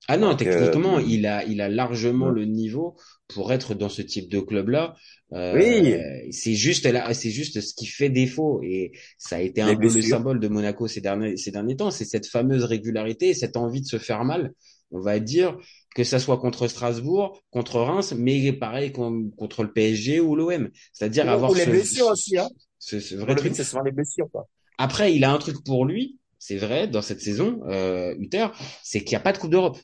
Ah 0.08 0.16
non, 0.16 0.30
Donc, 0.30 0.42
euh, 0.42 0.66
techniquement, 0.66 0.98
il 0.98 1.26
a, 1.26 1.44
il 1.44 1.60
a 1.60 1.68
largement 1.68 2.26
ouais. 2.26 2.34
le 2.34 2.44
niveau 2.44 2.96
pour 3.28 3.52
être 3.52 3.74
dans 3.74 3.88
ce 3.88 4.02
type 4.02 4.30
de 4.30 4.40
club-là. 4.40 4.94
Euh, 5.32 5.54
Oui. 5.54 5.94
c'est 6.32 6.54
juste 6.54 6.84
là, 6.86 7.14
c'est 7.14 7.30
juste 7.30 7.60
ce 7.60 7.74
qui 7.74 7.86
fait 7.86 8.10
défaut 8.10 8.60
et 8.62 8.92
ça 9.16 9.36
a 9.36 9.40
été 9.40 9.62
un 9.62 9.68
Les 9.68 9.76
peu 9.76 9.92
le 9.92 10.02
symbole 10.02 10.40
de 10.40 10.48
Monaco 10.48 10.86
ces 10.88 11.00
derniers, 11.00 11.36
ces 11.36 11.50
derniers 11.50 11.76
temps. 11.76 11.90
C'est 11.90 12.04
cette 12.04 12.26
fameuse 12.26 12.64
régularité 12.64 13.28
et 13.28 13.34
cette 13.34 13.56
envie 13.56 13.80
de 13.80 13.86
se 13.86 13.98
faire 13.98 14.24
mal. 14.24 14.52
On 14.90 15.00
va 15.00 15.20
dire 15.20 15.56
que 15.94 16.04
ça 16.04 16.18
soit 16.18 16.38
contre 16.38 16.68
Strasbourg, 16.68 17.40
contre 17.50 17.80
Reims, 17.80 18.14
mais 18.16 18.52
pareil 18.52 18.92
comme 18.92 19.30
contre 19.34 19.62
le 19.62 19.72
PSG 19.72 20.20
ou 20.20 20.34
l'OM. 20.36 20.68
C'est-à-dire 20.92 21.28
avoir 21.30 21.52
ou 21.52 21.54
les 21.54 21.64
ce, 21.64 21.70
blessures 21.70 22.06
ce, 22.06 22.12
aussi, 22.12 22.38
hein. 22.38 22.48
ce, 22.78 23.00
ce 23.00 23.14
vrai 23.14 23.34
truc. 23.34 23.54
c'est 23.54 23.64
souvent 23.64 23.82
les 23.82 23.92
blessures, 23.92 24.28
quoi. 24.30 24.46
Après, 24.78 25.14
il 25.14 25.24
a 25.24 25.32
un 25.32 25.38
truc 25.38 25.64
pour 25.64 25.84
lui, 25.84 26.18
c'est 26.38 26.56
vrai, 26.56 26.88
dans 26.88 27.02
cette 27.02 27.20
saison, 27.20 27.60
euh, 27.68 28.14
Uther, 28.18 28.48
c'est 28.82 29.00
qu'il 29.00 29.10
n'y 29.12 29.20
a 29.20 29.20
pas 29.20 29.32
de 29.32 29.38
Coupe 29.38 29.50
d'Europe. 29.50 29.78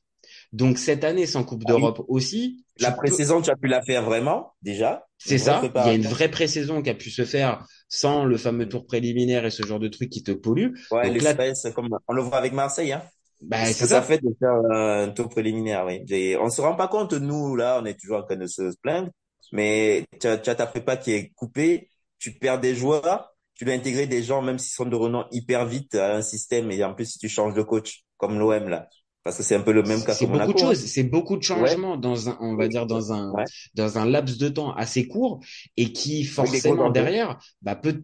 Donc 0.52 0.78
cette 0.78 1.04
année 1.04 1.26
sans 1.26 1.44
Coupe 1.44 1.64
Ah 1.66 1.74
oui. 1.74 1.80
d'Europe 1.80 2.04
aussi, 2.08 2.64
La 2.80 2.90
peux- 2.90 2.98
pré-saison, 2.98 3.42
tu 3.42 3.50
as 3.50 3.56
pu 3.56 3.68
la 3.68 3.82
faire 3.82 4.02
vraiment, 4.04 4.52
déjà? 4.62 5.04
c'est 5.18 5.38
ça. 5.38 5.60
Il 5.74 5.86
y 5.86 5.90
a 5.90 5.94
une 5.94 6.02
vraie 6.02 6.30
pré-saison 6.30 6.80
qui 6.82 6.90
a 6.90 6.94
pu 6.94 7.10
se 7.10 7.24
faire 7.24 7.66
sans 7.88 8.24
le 8.24 8.36
fameux 8.36 8.68
tour 8.68 8.86
préliminaire 8.86 9.44
et 9.44 9.50
ce 9.50 9.64
genre 9.66 9.80
de 9.80 9.88
trucs 9.88 10.10
qui 10.10 10.22
te 10.22 10.32
polluent. 10.32 10.74
Ouais, 10.90 11.10
là, 11.18 11.34
comme 11.74 11.88
on 12.06 12.12
le 12.12 12.22
voit 12.22 12.38
avec 12.38 12.52
Marseille, 12.52 12.92
hein. 12.92 13.02
bah, 13.42 13.64
c'est 13.66 13.74
ça 13.74 13.86
ça. 13.86 14.02
fait 14.02 14.18
de 14.18 14.34
faire 14.38 14.52
un 14.70 15.08
tour 15.10 15.28
préliminaire, 15.28 15.84
oui. 15.86 16.02
Et 16.10 16.36
on 16.36 16.50
se 16.50 16.60
rend 16.60 16.74
pas 16.76 16.88
compte, 16.88 17.12
nous, 17.14 17.56
là, 17.56 17.80
on 17.82 17.84
est 17.84 17.98
toujours 17.98 18.18
en 18.18 18.22
train 18.22 18.36
de 18.36 18.46
se 18.46 18.74
plaindre, 18.82 19.10
mais 19.52 20.04
tu 20.20 20.26
as, 20.26 20.38
tu 20.38 20.50
as 20.50 20.54
ta 20.54 20.66
prépa 20.66 20.96
qui 20.96 21.12
est 21.12 21.30
coupée, 21.34 21.90
tu 22.18 22.32
perds 22.38 22.60
des 22.60 22.74
joueurs, 22.74 23.32
tu 23.54 23.64
dois 23.64 23.74
intégrer 23.74 24.06
des 24.06 24.22
gens, 24.22 24.42
même 24.42 24.58
s'ils 24.58 24.72
sont 24.74 24.86
de 24.86 24.96
renom 24.96 25.24
hyper 25.30 25.66
vite 25.66 25.94
à 25.94 26.16
un 26.16 26.22
système, 26.22 26.70
et 26.70 26.82
en 26.84 26.94
plus, 26.94 27.06
si 27.06 27.18
tu 27.18 27.28
changes 27.28 27.54
de 27.54 27.62
coach, 27.62 28.04
comme 28.16 28.38
l'OM, 28.38 28.68
là. 28.68 28.88
Parce 29.28 29.36
que 29.36 29.42
c'est 29.42 29.56
un 29.56 29.60
peu 29.60 29.72
le 29.72 29.82
même 29.82 30.02
cas 30.02 30.14
C'est 30.14 30.26
beaucoup 30.26 30.54
de 30.54 30.58
hein. 30.58 30.68
choses, 30.68 30.78
c'est 30.86 31.02
beaucoup 31.02 31.36
de 31.36 31.42
changements 31.42 31.98
dans 31.98 32.30
un, 32.30 32.38
on 32.40 32.56
va 32.56 32.66
dire 32.66 32.86
dans 32.86 33.12
un, 33.12 33.30
Ouais. 33.32 33.44
dans 33.74 33.98
un 33.98 34.06
laps 34.06 34.38
de 34.38 34.48
temps 34.48 34.72
assez 34.72 35.06
court 35.06 35.40
et 35.76 35.92
qui 35.92 36.24
forcément 36.24 36.88
derrière, 36.88 37.38
bah 37.60 37.76
peut, 37.76 38.00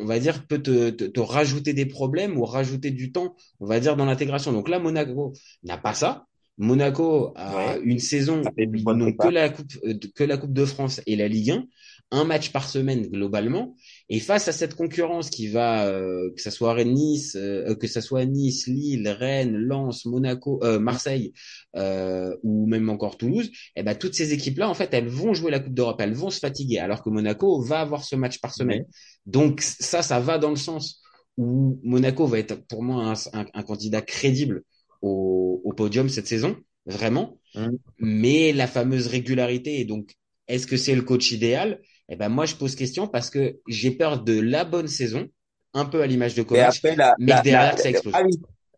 on 0.00 0.04
va 0.06 0.20
dire 0.20 0.46
peut 0.46 0.62
te, 0.62 0.90
te, 0.90 1.02
te 1.04 1.18
rajouter 1.20 1.72
des 1.72 1.86
problèmes 1.86 2.38
ou 2.38 2.44
rajouter 2.44 2.92
du 2.92 3.10
temps, 3.10 3.34
on 3.58 3.66
va 3.66 3.80
dire 3.80 3.96
dans 3.96 4.04
l'intégration. 4.04 4.52
Donc 4.52 4.68
là, 4.68 4.78
Monaco 4.78 5.32
n'a 5.64 5.78
pas 5.78 5.94
ça. 5.94 6.26
Monaco 6.58 7.32
a 7.36 7.56
Ouais. 7.56 7.80
une 7.84 7.98
saison 7.98 8.42
où 8.42 8.74
ils 8.74 8.84
n'ont 8.84 9.12
que 9.12 9.28
la 9.28 9.48
coupe, 9.48 9.72
euh, 9.84 9.94
que 10.14 10.24
la 10.24 10.36
Coupe 10.36 10.52
de 10.52 10.64
France 10.64 11.00
et 11.06 11.16
la 11.16 11.26
Ligue 11.28 11.50
1, 11.52 11.64
un 12.10 12.24
match 12.24 12.52
par 12.52 12.68
semaine 12.68 13.08
globalement. 13.08 13.76
Et 14.08 14.20
face 14.20 14.48
à 14.48 14.52
cette 14.52 14.74
concurrence 14.74 15.30
qui 15.30 15.48
va, 15.48 15.86
euh, 15.86 16.30
que 16.34 16.40
ça 16.40 16.50
soit 16.50 16.72
Rennes, 16.72 16.94
Nice, 16.94 17.36
euh, 17.36 17.74
que 17.74 17.86
ça 17.86 18.00
soit 18.00 18.24
Nice, 18.24 18.66
Lille, 18.66 19.08
Rennes, 19.08 19.54
Lens, 19.56 20.06
Monaco, 20.06 20.58
euh, 20.64 20.78
Marseille, 20.78 21.32
euh, 21.76 22.34
ou 22.42 22.66
même 22.66 22.88
encore 22.88 23.18
Toulouse, 23.18 23.50
eh 23.76 23.82
ben 23.82 23.94
toutes 23.94 24.14
ces 24.14 24.32
équipes-là, 24.32 24.68
en 24.68 24.74
fait, 24.74 24.92
elles 24.94 25.08
vont 25.08 25.34
jouer 25.34 25.50
la 25.50 25.60
Coupe 25.60 25.74
d'Europe, 25.74 26.00
elles 26.00 26.14
vont 26.14 26.30
se 26.30 26.38
fatiguer, 26.38 26.78
alors 26.78 27.02
que 27.02 27.10
Monaco 27.10 27.60
va 27.60 27.80
avoir 27.80 28.04
ce 28.04 28.16
match 28.16 28.40
par 28.40 28.54
semaine. 28.54 28.84
Donc 29.26 29.60
ça, 29.60 30.02
ça 30.02 30.18
va 30.18 30.38
dans 30.38 30.50
le 30.50 30.56
sens 30.56 31.02
où 31.36 31.78
Monaco 31.84 32.26
va 32.26 32.38
être 32.38 32.66
pour 32.68 32.82
moi 32.82 33.12
un, 33.12 33.38
un, 33.38 33.46
un 33.52 33.62
candidat 33.62 34.00
crédible 34.02 34.62
au, 35.02 35.60
au 35.64 35.72
podium 35.74 36.08
cette 36.08 36.26
saison, 36.26 36.56
vraiment. 36.86 37.38
Mm. 37.54 37.68
Mais 37.98 38.52
la 38.52 38.66
fameuse 38.66 39.06
régularité, 39.06 39.80
et 39.80 39.84
donc 39.84 40.14
est-ce 40.48 40.66
que 40.66 40.76
c'est 40.76 40.94
le 40.94 41.02
coach 41.02 41.30
idéal? 41.32 41.80
Eh 42.08 42.16
ben 42.16 42.28
moi 42.28 42.46
je 42.46 42.54
pose 42.56 42.74
question 42.76 43.06
parce 43.08 43.30
que 43.30 43.60
j'ai 43.68 43.90
peur 43.92 44.22
de 44.24 44.38
la 44.40 44.64
bonne 44.64 44.88
saison, 44.88 45.28
un 45.74 45.84
peu 45.84 46.02
à 46.02 46.06
l'image 46.06 46.34
de 46.34 46.42
Et 46.52 46.60
Kovac, 46.60 46.82
la, 46.96 47.16
mais 47.16 47.34
la, 47.34 47.42
derrière 47.42 47.78
la- 47.78 47.78
ça 47.78 47.90
explose. 47.90 48.18
ah 48.18 48.22
oui. 48.24 48.32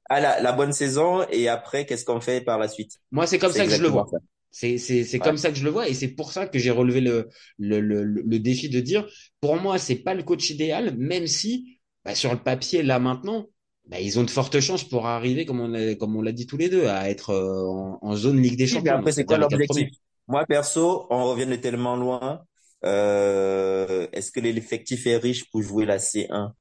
Ah, 0.09 0.21
la, 0.21 0.41
la 0.41 0.53
bonne 0.53 0.73
saison, 0.73 1.25
et 1.31 1.49
après, 1.49 1.87
qu'est-ce 1.87 2.05
qu'on 2.05 2.21
fait 2.21 2.41
par 2.41 2.59
la 2.59 2.69
suite? 2.69 2.99
Moi 3.11 3.27
c'est 3.27 3.39
comme 3.39 3.53
ça 3.53 3.67
que 3.67 3.73
je 3.73 3.83
le 3.83 3.89
vois. 3.89 4.11
ça. 4.11 4.19
C'est 4.53 4.79
c'est 4.79 5.05
c'est 5.05 5.21
Ouais. 5.21 5.23
comme 5.23 5.37
ça 5.37 5.51
que 5.51 5.57
je 5.57 5.65
le 5.65 5.71
vois 5.71 5.89
et 5.89 5.95
c'est 5.95 6.09
pour 6.09 6.33
ça 6.33 6.47
que 6.47 6.59
j'ai 6.59 6.71
relevé 6.71 7.01
le 7.01 7.29
le, 7.59 7.81
le 7.81 8.05
le 8.05 8.39
défi 8.41 8.69
de 8.69 8.81
dire 8.81 9.07
pour 9.41 9.57
moi 9.57 9.79
c'est 9.79 9.97
pas 9.97 10.15
le 10.15 10.23
coach 10.25 10.51
idéal 10.51 10.97
même 10.99 11.27
si 11.29 11.79
bah, 12.05 12.15
sur 12.17 12.33
le 12.33 12.43
papier 12.43 12.83
là 12.83 12.99
maintenant 12.99 13.47
bah, 13.87 14.01
ils 14.01 14.19
ont 14.19 14.25
de 14.25 14.31
fortes 14.31 14.59
chances 14.61 14.83
pour 14.89 15.07
arriver 15.07 15.47
comme 15.47 15.61
on 15.61 15.73
a, 15.75 15.95
comme 15.95 16.17
on 16.17 16.23
l'a 16.23 16.33
dit 16.33 16.47
tous 16.47 16.57
les 16.57 16.69
deux 16.69 16.87
à 16.87 17.09
être 17.11 17.31
euh, 17.31 17.65
en, 17.69 17.99
en 18.03 18.17
zone 18.17 18.41
Ligue 18.43 18.59
des 18.59 18.67
Champions. 18.67 19.01
après, 19.01 19.13
c'est 19.13 19.25
quoi 19.25 19.39
l'objectif? 19.39 19.89
Moi, 20.31 20.47
perso, 20.47 21.07
on 21.11 21.25
revient 21.25 21.47
de 21.47 21.57
tellement 21.57 21.97
loin. 21.97 22.45
Euh, 22.85 24.07
est-ce 24.13 24.31
que 24.33 24.41
l'effectif 24.41 25.07
est 25.07 25.17
riche 25.17 25.51
pour 25.51 25.63
jouer 25.63 25.85
la 25.87 25.99
C1? 25.99 26.53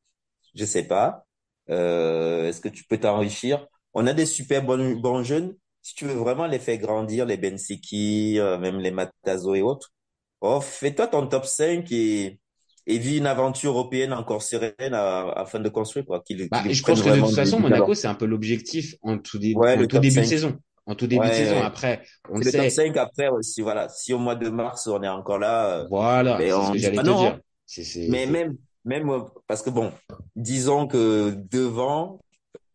Je 0.55 0.65
sais 0.65 0.83
pas. 0.87 1.25
Euh, 1.69 2.47
est-ce 2.49 2.61
que 2.61 2.69
tu 2.69 2.83
peux 2.85 2.97
t'enrichir? 2.97 3.67
On 3.93 4.07
a 4.07 4.13
des 4.13 4.25
super 4.25 4.63
bons, 4.63 4.95
bons 4.99 5.23
jeunes. 5.23 5.55
Si 5.83 5.95
tu 5.95 6.05
veux 6.05 6.13
vraiment 6.15 6.47
les 6.47 6.59
faire 6.59 6.77
grandir, 6.77 7.25
les 7.25 7.37
Bensiki, 7.37 8.39
euh, 8.39 8.57
même 8.57 8.79
les 8.79 8.91
Matazo 8.91 9.55
et 9.55 9.61
autres, 9.61 9.93
oh, 10.41 10.59
fais-toi 10.61 11.07
ton 11.07 11.27
top 11.27 11.45
5 11.45 11.91
et, 11.91 12.39
et 12.87 12.97
vis 12.97 13.17
une 13.19 13.27
aventure 13.27 13.71
européenne 13.71 14.13
encore 14.13 14.41
sereine 14.41 14.93
à- 14.93 15.29
afin 15.31 15.59
de 15.59 15.69
construire, 15.69 16.05
quoi. 16.05 16.23
Bah, 16.51 16.63
je 16.69 16.81
pense 16.83 17.01
que 17.03 17.09
de 17.09 17.21
toute 17.21 17.35
façon 17.35 17.59
Monaco 17.59 17.93
c'est 17.93 18.07
un 18.07 18.15
peu 18.15 18.25
l'objectif 18.25 18.95
en 19.03 19.19
tout, 19.19 19.39
dé- 19.39 19.53
Ouais, 19.55 19.75
en 19.75 19.79
le 19.81 19.87
tout 19.87 19.99
début 19.99 20.07
de 20.09 20.21
5. 20.23 20.25
saison. 20.25 20.57
En 20.89 20.95
tout 20.95 21.07
début 21.07 21.27
de 21.27 21.31
saison. 21.33 21.61
Après 21.63 22.01
on 22.29 22.39
le 22.39 22.45
Le 22.45 22.51
top 22.51 22.61
sait. 22.61 22.69
5 22.69 22.97
après 22.97 23.29
aussi, 23.29 23.61
voilà. 23.61 23.87
Si 23.89 24.13
au 24.13 24.17
mois 24.17 24.35
de 24.35 24.49
mars, 24.49 24.87
on 24.87 25.01
est 25.03 25.07
encore 25.07 25.39
là, 25.39 25.81
euh, 25.81 25.87
Voilà 25.89 26.37
c'est 26.39 26.49
ce 26.49 26.71
que 26.73 26.77
j'allais 26.79 26.97
te 26.97 27.05
non, 27.05 27.21
dire. 27.21 27.31
hein. 27.35 27.39
Mais 28.09 28.25
même, 28.25 28.57
même, 28.85 29.09
euh, 29.09 29.19
parce 29.47 29.61
que 29.61 29.69
bon, 29.69 29.91
disons 30.35 30.87
que 30.87 31.35
devant, 31.51 32.19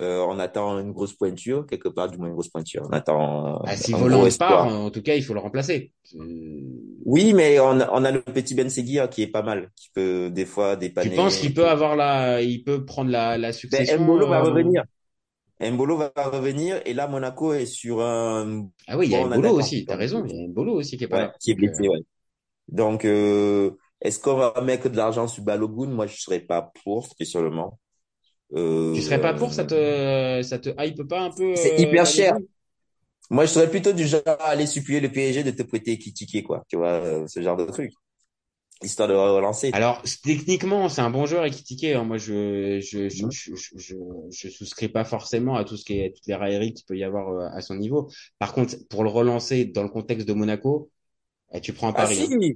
euh, 0.02 0.24
on 0.28 0.38
attend 0.38 0.78
une 0.78 0.92
grosse 0.92 1.14
pointure, 1.14 1.66
quelque 1.66 1.88
part, 1.88 2.08
du 2.08 2.18
moins 2.18 2.28
une 2.28 2.34
grosse 2.34 2.48
pointure. 2.48 2.82
On 2.88 2.92
attend 2.92 3.60
Ah, 3.66 3.76
si 3.76 3.92
Voland 3.92 4.28
part, 4.38 4.66
en 4.68 4.90
tout 4.90 5.02
cas, 5.02 5.14
il 5.14 5.22
faut 5.24 5.34
le 5.34 5.40
remplacer. 5.40 5.92
Oui, 7.04 7.32
mais 7.32 7.58
on 7.60 7.80
a, 7.80 7.90
on 7.92 8.04
a 8.04 8.10
le 8.10 8.22
petit 8.22 8.54
Ben 8.54 8.68
Seguir 8.70 9.08
qui 9.10 9.22
est 9.22 9.26
pas 9.26 9.42
mal, 9.42 9.70
qui 9.76 9.90
peut 9.94 10.30
des 10.30 10.46
fois 10.46 10.74
Tu 10.76 10.80
dépanner. 10.88 11.16
penses 11.16 11.38
qu'il 11.38 11.54
peut 11.54 11.68
avoir 11.68 11.96
la, 11.96 12.40
il 12.42 12.62
peut 12.64 12.84
prendre 12.84 13.10
la, 13.10 13.36
la 13.38 13.48
Ben, 13.48 13.52
succession 13.52 14.00
Mbolo 14.02 14.28
va 14.28 14.40
euh, 14.40 14.42
revenir. 14.44 14.84
Mbolo 15.60 15.96
va 15.96 16.12
revenir 16.16 16.80
et 16.84 16.94
là, 16.94 17.06
Monaco 17.08 17.52
est 17.54 17.66
sur 17.66 18.00
un 18.02 18.68
Ah 18.86 18.96
oui, 18.98 19.06
il 19.08 19.12
y 19.12 19.16
a 19.16 19.24
Mbolo 19.24 19.52
aussi. 19.58 19.84
T'as 19.86 19.96
raison, 19.96 20.24
il 20.24 20.34
y 20.36 20.44
a 20.44 20.48
Mbolo 20.48 20.72
aussi 20.74 20.96
qui 20.96 21.04
est 21.04 21.08
pas 21.08 21.18
ouais, 21.18 21.26
là. 21.26 21.34
qui 21.40 21.50
est 21.50 21.54
Donc, 21.60 21.74
blessé, 21.74 21.88
ouais. 21.88 22.00
Donc, 22.68 23.04
euh, 23.04 23.72
est-ce 24.00 24.18
qu'on 24.20 24.36
va 24.36 24.60
mettre 24.62 24.88
de 24.90 24.96
l'argent 24.98 25.28
sur 25.28 25.44
Balogun? 25.44 25.88
Moi, 25.90 26.06
je 26.06 26.16
serais 26.20 26.40
pas 26.40 26.72
pour, 26.84 27.06
spécialement. 27.06 27.80
euh, 28.54 28.58
tu 28.92 29.02
serais 29.02 29.20
pas 29.20 29.34
pour, 29.34 29.52
ça 29.52 29.64
Euh, 29.64 29.66
te, 29.66 30.42
ça 30.42 30.58
te 30.58 30.70
hype 30.78 31.02
pas 31.08 31.20
un 31.22 31.30
peu 31.30 31.42
c'est 31.52 31.78
euh, 31.90 31.96
hyper 31.96 32.06
cher. 32.06 32.34
Balogun? 32.34 32.42
Moi, 33.30 33.46
je 33.46 33.52
serais 33.52 33.70
plutôt 33.70 33.92
du 33.92 34.06
genre 34.06 34.22
à 34.26 34.48
aller 34.50 34.66
supplier 34.66 35.00
le 35.00 35.10
PSG 35.12 35.44
de 35.44 35.50
te 35.50 35.62
prêter 35.62 35.98
Kitike, 35.98 36.44
quoi. 36.44 36.64
Tu 36.68 36.76
vois, 36.76 36.92
euh, 36.92 37.26
ce 37.26 37.42
genre 37.42 37.56
de 37.56 37.64
truc. 37.66 37.92
Histoire 38.82 39.08
de 39.08 39.14
relancer. 39.14 39.70
Alors 39.72 40.02
techniquement, 40.22 40.88
c'est 40.88 41.00
un 41.00 41.10
bon 41.10 41.26
joueur 41.26 41.44
Ekitike. 41.44 41.84
Hein. 41.84 42.04
Moi, 42.04 42.18
je, 42.18 42.80
je, 42.80 43.08
je, 43.08 43.26
je, 43.30 43.54
je, 43.78 43.94
je, 44.30 44.48
souscris 44.48 44.88
pas 44.88 45.04
forcément 45.04 45.56
à 45.56 45.64
tout 45.64 45.76
ce 45.76 45.84
qui 45.84 45.98
est 46.00 46.12
toutes 46.14 46.26
les 46.26 46.34
railleries 46.34 46.74
qu'il 46.74 46.84
peut 46.84 46.96
y 46.96 47.04
avoir 47.04 47.28
euh, 47.30 47.48
à 47.56 47.60
son 47.60 47.76
niveau. 47.76 48.10
Par 48.38 48.52
contre, 48.52 48.76
pour 48.90 49.04
le 49.04 49.10
relancer 49.10 49.64
dans 49.64 49.82
le 49.82 49.88
contexte 49.88 50.28
de 50.28 50.34
Monaco, 50.34 50.90
eh, 51.52 51.60
tu 51.60 51.72
prends 51.72 51.88
un 51.88 51.94
Ah 51.96 52.02
pari. 52.02 52.18
hein. 52.20 52.50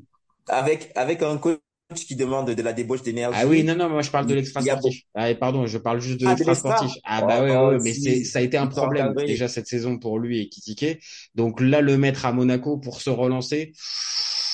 avec, 0.49 0.93
avec 0.97 1.23
un 1.23 1.39
coach 1.39 1.59
qui 1.95 2.17
demande 2.17 2.51
de 2.51 2.63
la 2.63 2.75
débauche 2.75 3.03
d'énergie. 3.03 3.39
Ah 3.41 3.47
oui, 3.47 3.65
non, 3.65 3.75
non, 3.75 3.89
moi 3.89 4.03
je 4.03 4.11
parle 4.11 4.27
de 4.27 4.35
l'extra 4.35 4.61
y 4.61 4.69
a 4.69 4.77
sportif. 4.77 5.05
Ah, 5.15 5.35
pardon, 5.35 5.67
je 5.67 5.79
parle 5.79 6.01
juste 6.01 6.21
de 6.21 6.27
Ah, 6.27 6.31
l'extra 6.31 6.55
sportif. 6.55 6.93
Ah 7.05 7.23
bah 7.23 7.43
ouais, 7.43 7.57
Oh, 7.57 7.69
ouais, 7.69 7.77
ouais, 7.77 7.79
mais 7.83 7.95
si, 7.95 8.25
ça 8.27 8.41
a 8.41 8.43
été 8.43 8.59
un 8.59 8.67
problème 8.67 9.15
déjà 9.15 9.49
cette 9.49 9.67
saison 9.69 9.99
pour 9.99 10.19
lui 10.19 10.41
et 10.43 10.49
Kitike. 10.49 10.99
Donc 11.35 11.61
là, 11.63 11.81
le 11.81 11.97
mettre 11.97 12.27
à 12.27 12.33
Monaco 12.33 12.77
pour 12.77 13.01
se 13.01 13.09
relancer, 13.09 13.73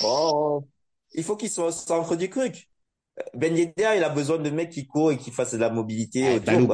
Oh, 0.00 0.64
il 1.14 1.24
faut 1.24 1.36
qu'il 1.36 1.50
soit 1.50 1.66
au 1.66 1.72
centre 1.72 2.16
du 2.16 2.28
truc. 2.30 2.68
Ben 3.34 3.56
Yedder, 3.56 3.90
il 3.96 4.04
a 4.04 4.08
besoin 4.08 4.38
de 4.38 4.50
mecs 4.50 4.70
qui 4.70 4.86
courent 4.86 5.12
et 5.12 5.16
qui 5.18 5.30
fassent 5.30 5.52
de 5.52 5.58
la 5.58 5.70
mobilité 5.70 6.26
Ah, 6.26 6.34
autour, 6.36 6.68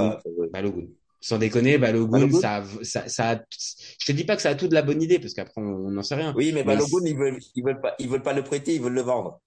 Balogun. 0.53 0.87
Sans 1.21 1.37
déconner, 1.37 1.77
Balogun, 1.77 2.09
Balogun? 2.09 2.41
ça, 2.41 2.65
ça, 3.09 3.43
je 3.51 4.07
te 4.07 4.13
dis 4.13 4.25
pas 4.25 4.37
que 4.37 4.43
ça 4.43 4.51
a 4.51 4.55
tout 4.55 4.69
de 4.69 4.75
la 4.75 4.83
bonne 4.83 5.03
idée 5.03 5.19
parce 5.19 5.35
qu'après 5.35 5.61
on 5.61 5.91
n'en 5.91 6.03
sait 6.03 6.15
rien. 6.15 6.33
Oui, 6.35 6.53
mais 6.55 6.65
Mais 6.65 6.77
Balogun, 6.77 7.05
ils 7.05 7.17
veulent, 7.17 7.39
ils 7.55 7.63
veulent 7.65 7.81
pas, 7.81 7.95
ils 7.99 8.09
veulent 8.09 8.23
pas 8.23 8.33
le 8.33 8.43
prêter, 8.43 8.75
ils 8.75 8.81
veulent 8.81 8.95
le 8.95 9.03
vendre. 9.03 9.41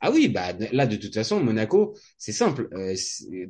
Ah 0.00 0.10
oui, 0.10 0.28
bah 0.28 0.52
là 0.72 0.86
de 0.86 0.96
toute 0.96 1.14
façon, 1.14 1.40
Monaco, 1.40 1.94
c'est 2.16 2.32
simple. 2.32 2.68
Euh, 2.72 2.94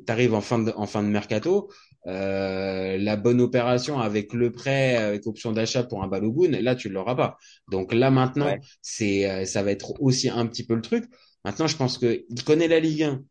T'arrives 0.05 0.33
en 0.33 0.41
fin 0.41 0.59
de 0.59 0.71
en 0.75 0.85
fin 0.85 1.01
de 1.01 1.07
mercato, 1.07 1.71
euh, 2.07 2.97
la 2.97 3.15
bonne 3.15 3.41
opération 3.41 3.99
avec 3.99 4.33
le 4.33 4.51
prêt 4.51 4.95
avec 4.97 5.27
option 5.27 5.51
d'achat 5.51 5.83
pour 5.83 6.03
un 6.03 6.07
Balogun, 6.07 6.59
là 6.61 6.75
tu 6.75 6.89
l'auras 6.89 7.15
pas. 7.15 7.37
Donc 7.69 7.93
là 7.93 8.11
maintenant, 8.11 8.53
Ouais. 8.53 8.61
c'est 8.81 9.29
euh, 9.29 9.45
ça 9.45 9.63
va 9.63 9.71
être 9.71 9.93
aussi 10.01 10.29
un 10.29 10.45
petit 10.47 10.65
peu 10.65 10.75
le 10.75 10.81
truc. 10.81 11.05
Maintenant, 11.45 11.67
je 11.67 11.77
pense 11.77 11.97
que 11.97 12.23
il 12.29 12.43
connaît 12.43 12.67
la 12.67 12.79
Ligue 12.79 13.03
1. 13.03 13.23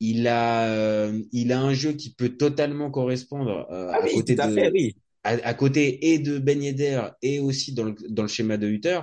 Il 0.00 0.26
a 0.28 0.66
euh, 0.68 1.22
il 1.32 1.52
a 1.52 1.60
un 1.60 1.74
jeu 1.74 1.92
qui 1.92 2.14
peut 2.14 2.30
totalement 2.36 2.90
correspondre 2.90 3.66
euh, 3.70 3.92
Ah 3.92 4.00
à 4.00 4.04
oui, 4.04 4.10
côté 4.14 4.36
de 4.36 4.48
fait, 4.48 4.72
oui. 4.72 4.96
à, 5.24 5.30
à 5.30 5.54
côté 5.54 6.12
et 6.12 6.18
de 6.18 6.38
Ben 6.38 6.62
Yedder 6.62 7.02
et 7.22 7.40
aussi 7.40 7.74
dans 7.74 7.84
le 7.84 7.94
dans 8.08 8.22
le 8.22 8.28
schéma 8.28 8.56
de 8.56 8.66
Hutter. 8.68 9.00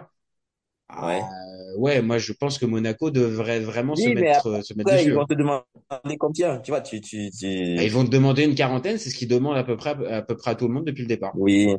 Ouais. 0.96 1.30
Ah, 1.30 1.78
ouais, 1.78 2.02
moi 2.02 2.18
je 2.18 2.34
pense 2.34 2.58
que 2.60 2.66
Monaco 2.66 3.12
devrait 3.12 3.60
vraiment 3.60 3.96
se 3.96 4.10
Oui, 4.10 4.10
mettre 4.10 4.62
se 4.64 4.74
mettre 4.74 4.90
Après, 4.90 4.92
dessus. 4.92 5.12
ils 5.12 5.14
hein. 5.14 5.16
vont 5.16 5.26
te 5.26 5.34
demander 5.34 6.18
combien, 6.20 6.60
tu 6.60 6.72
vois, 6.72 6.82
tu, 6.82 7.02
tu, 7.02 7.30
tu... 7.32 7.48
Bah, 7.76 7.84
Ils 7.84 7.92
vont 7.94 8.04
te 8.04 8.10
demander 8.10 8.44
une 8.44 8.56
quarantaine, 8.56 8.98
c'est 8.98 9.10
ce 9.10 9.16
qu'ils 9.16 9.30
demandent 9.30 9.56
à 9.58 9.64
peu 9.64 9.78
près 9.78 9.92
à 10.12 10.22
peu 10.22 10.36
près 10.36 10.52
à 10.52 10.56
tout 10.56 10.68
le 10.68 10.74
monde 10.74 10.86
depuis 10.86 11.04
le 11.04 11.08
départ. 11.08 11.38
Oui. 11.38 11.76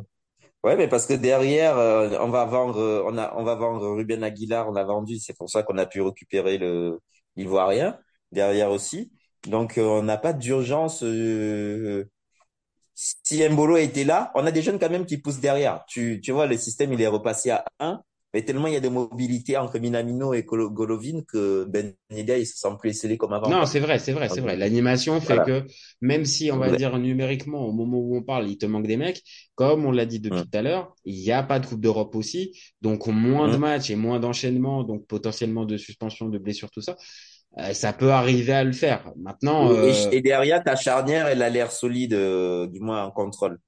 Ouais, 0.65 0.77
mais 0.77 0.89
parce 0.89 1.07
que 1.07 1.15
derrière, 1.15 1.79
euh, 1.79 2.19
on 2.21 2.31
va 2.31 2.45
vendre, 2.47 2.79
euh, 2.81 3.05
on 3.07 3.19
a, 3.19 3.35
on 3.37 3.45
va 3.45 3.55
vendre 3.57 3.89
Ruben 3.97 4.25
Aguilar, 4.25 4.69
on 4.69 4.77
a 4.77 4.85
vendu, 4.85 5.19
c'est 5.19 5.37
pour 5.37 5.51
ça 5.51 5.63
qu'on 5.65 5.79
a 5.79 5.87
pu 5.87 6.03
récupérer 6.03 6.59
le 6.59 7.01
l'Ivoirien 7.37 7.99
derrière 8.33 8.71
aussi. 8.71 9.13
Donc, 9.47 9.79
euh, 9.79 9.85
on 9.85 10.03
n'a 10.05 10.19
pas 10.19 10.33
d'urgence. 10.35 11.03
euh, 11.05 12.11
si 12.95 13.49
Mbolo 13.49 13.77
était 13.79 14.05
là, 14.05 14.31
on 14.35 14.47
a 14.47 14.51
des 14.53 14.63
jeunes 14.63 14.79
quand 14.79 14.91
même 14.91 15.07
qui 15.07 15.19
poussent 15.19 15.41
derrière. 15.41 15.85
Tu, 15.89 16.21
tu 16.23 16.33
vois, 16.33 16.47
le 16.47 16.57
système, 16.59 16.93
il 16.93 17.01
est 17.03 17.07
repassé 17.09 17.51
à 17.51 17.65
1. 17.81 18.03
Mais 18.35 18.43
tellement 18.43 18.67
il 18.67 18.75
y 18.75 18.77
a 18.77 18.81
de 18.81 18.89
mobilité 18.89 19.57
entre 19.57 19.79
Minamino 19.79 20.35
et 20.35 20.43
Golovin 20.43 21.23
que 21.27 21.65
Ben 21.65 21.95
Yedder, 22.11 22.41
il 22.41 22.47
se 22.47 22.59
sent 22.59 22.69
plus 22.79 22.93
scellé 22.93 23.17
comme 23.17 23.33
avant. 23.33 23.49
Non, 23.49 23.65
c'est 23.67 23.81
vrai, 23.81 23.99
c'est 23.99 24.13
vrai, 24.13 24.29
c'est 24.29 24.41
vrai. 24.41 24.57
L'animation 24.57 25.21
fait 25.21 25.39
que 25.45 25.65
même 26.01 26.25
si 26.25 26.51
on 26.53 26.59
va 26.59 26.71
dire 26.75 26.99
numériquement 26.99 27.67
au 27.67 27.73
moment 27.73 27.99
où 27.99 28.17
on 28.17 28.23
parle, 28.23 28.49
il 28.49 28.59
te 28.59 28.67
manque 28.67 28.87
des 28.87 28.97
mecs, 28.97 29.23
comme 29.55 29.85
on 29.87 29.91
l'a 29.91 30.07
dit 30.07 30.21
depuis 30.21 30.43
tout 30.43 30.59
à 30.59 30.63
l'heure, 30.63 30.95
il 31.05 31.21
n'y 31.21 31.33
a 31.33 31.43
pas 31.43 31.59
de 31.59 31.67
Coupe 31.67 31.81
d'Europe 31.81 32.15
aussi, 32.15 32.53
donc 32.83 33.07
moins 33.07 33.51
de 33.51 33.57
matchs 33.57 33.91
et 33.91 33.97
moins 33.97 34.21
d'enchaînements, 34.21 34.85
donc 34.85 35.07
potentiellement 35.07 35.65
de 35.65 35.77
suspension, 35.77 36.29
de 36.29 36.39
blessures, 36.39 36.71
tout 36.71 36.83
ça. 36.83 36.97
Euh, 37.59 37.73
ça 37.73 37.93
peut 37.93 38.13
arriver 38.13 38.53
à 38.53 38.65
le 38.65 38.73
faire. 38.73 39.11
Maintenant. 39.17 39.73
Et, 39.73 39.93
euh... 40.15 40.21
derrière, 40.21 40.63
ta 40.63 40.77
charnière, 40.77 41.27
elle 41.27 41.43
a 41.43 41.49
l'air 41.49 41.73
solide, 41.73 42.15
euh, 42.15 42.67
du 42.67 42.81
moins 42.81 43.05
en 43.05 43.11
contrôle. 43.11 43.59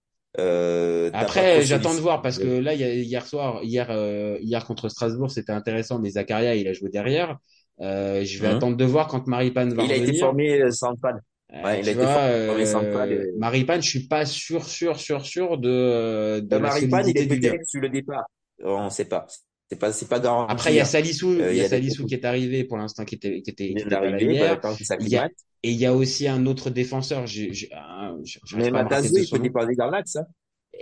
Euh, 0.41 1.11
Après, 1.13 1.63
j'attends 1.63 1.95
de 1.95 2.01
voir 2.01 2.23
parce 2.23 2.39
que 2.39 2.47
là, 2.47 2.75
hier 2.75 3.27
soir, 3.27 3.61
hier, 3.63 3.89
euh, 3.91 4.39
hier 4.41 4.65
contre 4.65 4.89
Strasbourg, 4.89 5.31
c'était 5.31 5.53
intéressant, 5.53 5.99
mais 5.99 6.11
Zakaria, 6.11 6.55
il 6.55 6.67
a 6.69 6.73
joué 6.73 6.89
derrière. 6.89 7.39
Euh, 7.81 8.25
je 8.25 8.39
vais 8.41 8.49
mhm. 8.49 8.57
attendre 8.57 8.77
de 8.77 8.85
voir 8.85 9.09
quand 9.09 9.27
Maripane 9.27 9.75
va 9.75 9.83
il 9.83 9.91
revenir. 9.91 9.97
Il 9.97 10.01
a 10.01 10.11
été 10.11 10.19
formé 10.19 10.71
central. 10.71 11.21
Ouais, 11.53 11.81
il 11.81 11.89
a 11.89 11.93
été 11.93 12.47
formé 12.47 12.67
central. 12.67 13.27
Maripane, 13.39 13.83
je 13.83 13.89
suis 13.89 14.07
pas 14.07 14.25
sûr, 14.25 14.65
sûr, 14.65 14.99
sûr, 14.99 15.25
sûr 15.25 15.59
de. 15.59 16.41
de 16.41 16.59
Maripane, 16.59 17.09
il 17.09 17.19
est 17.19 17.27
peut-être 17.27 17.67
sur 17.67 17.81
le 17.81 17.89
départ. 17.89 18.25
On 18.63 18.85
ne 18.85 18.91
sait 18.91 19.07
pas. 19.07 19.27
C'est 19.71 19.79
pas, 19.79 19.93
c'est 19.93 20.09
pas 20.09 20.19
garanti. 20.19 20.53
Après, 20.53 20.73
il 20.73 20.77
y 20.77 20.81
a 20.81 20.85
Salissou, 20.85 21.33
il 21.33 21.57
y 21.57 21.61
a, 21.61 21.69
Salissou 21.69 22.05
qui 22.05 22.15
est 22.15 22.25
arrivé 22.25 22.65
pour 22.65 22.77
l'instant, 22.77 23.05
qui 23.05 23.15
était, 23.15 23.41
qui 23.41 23.51
était, 23.51 23.69
qui 23.69 23.73
était 23.79 23.89
pas 23.89 24.11
là 24.11 24.21
hier. 24.21 24.61
Il 24.99 25.09
y 25.09 25.17
a, 25.17 25.29
et 25.63 25.71
il 25.71 25.77
y 25.77 25.87
a 25.87 25.95
aussi 25.95 26.27
un 26.27 26.47
autre 26.47 26.71
défenseur. 26.71 27.27
J'ai, 27.27 27.53
j'ai, 27.53 27.71
mais 28.57 28.71
Matazou, 28.71 29.17
il 29.17 29.29
peut 29.31 29.53
pas 29.53 29.67
dans 29.67 29.91
l'axe. 29.91 30.17
Hein. 30.17 30.27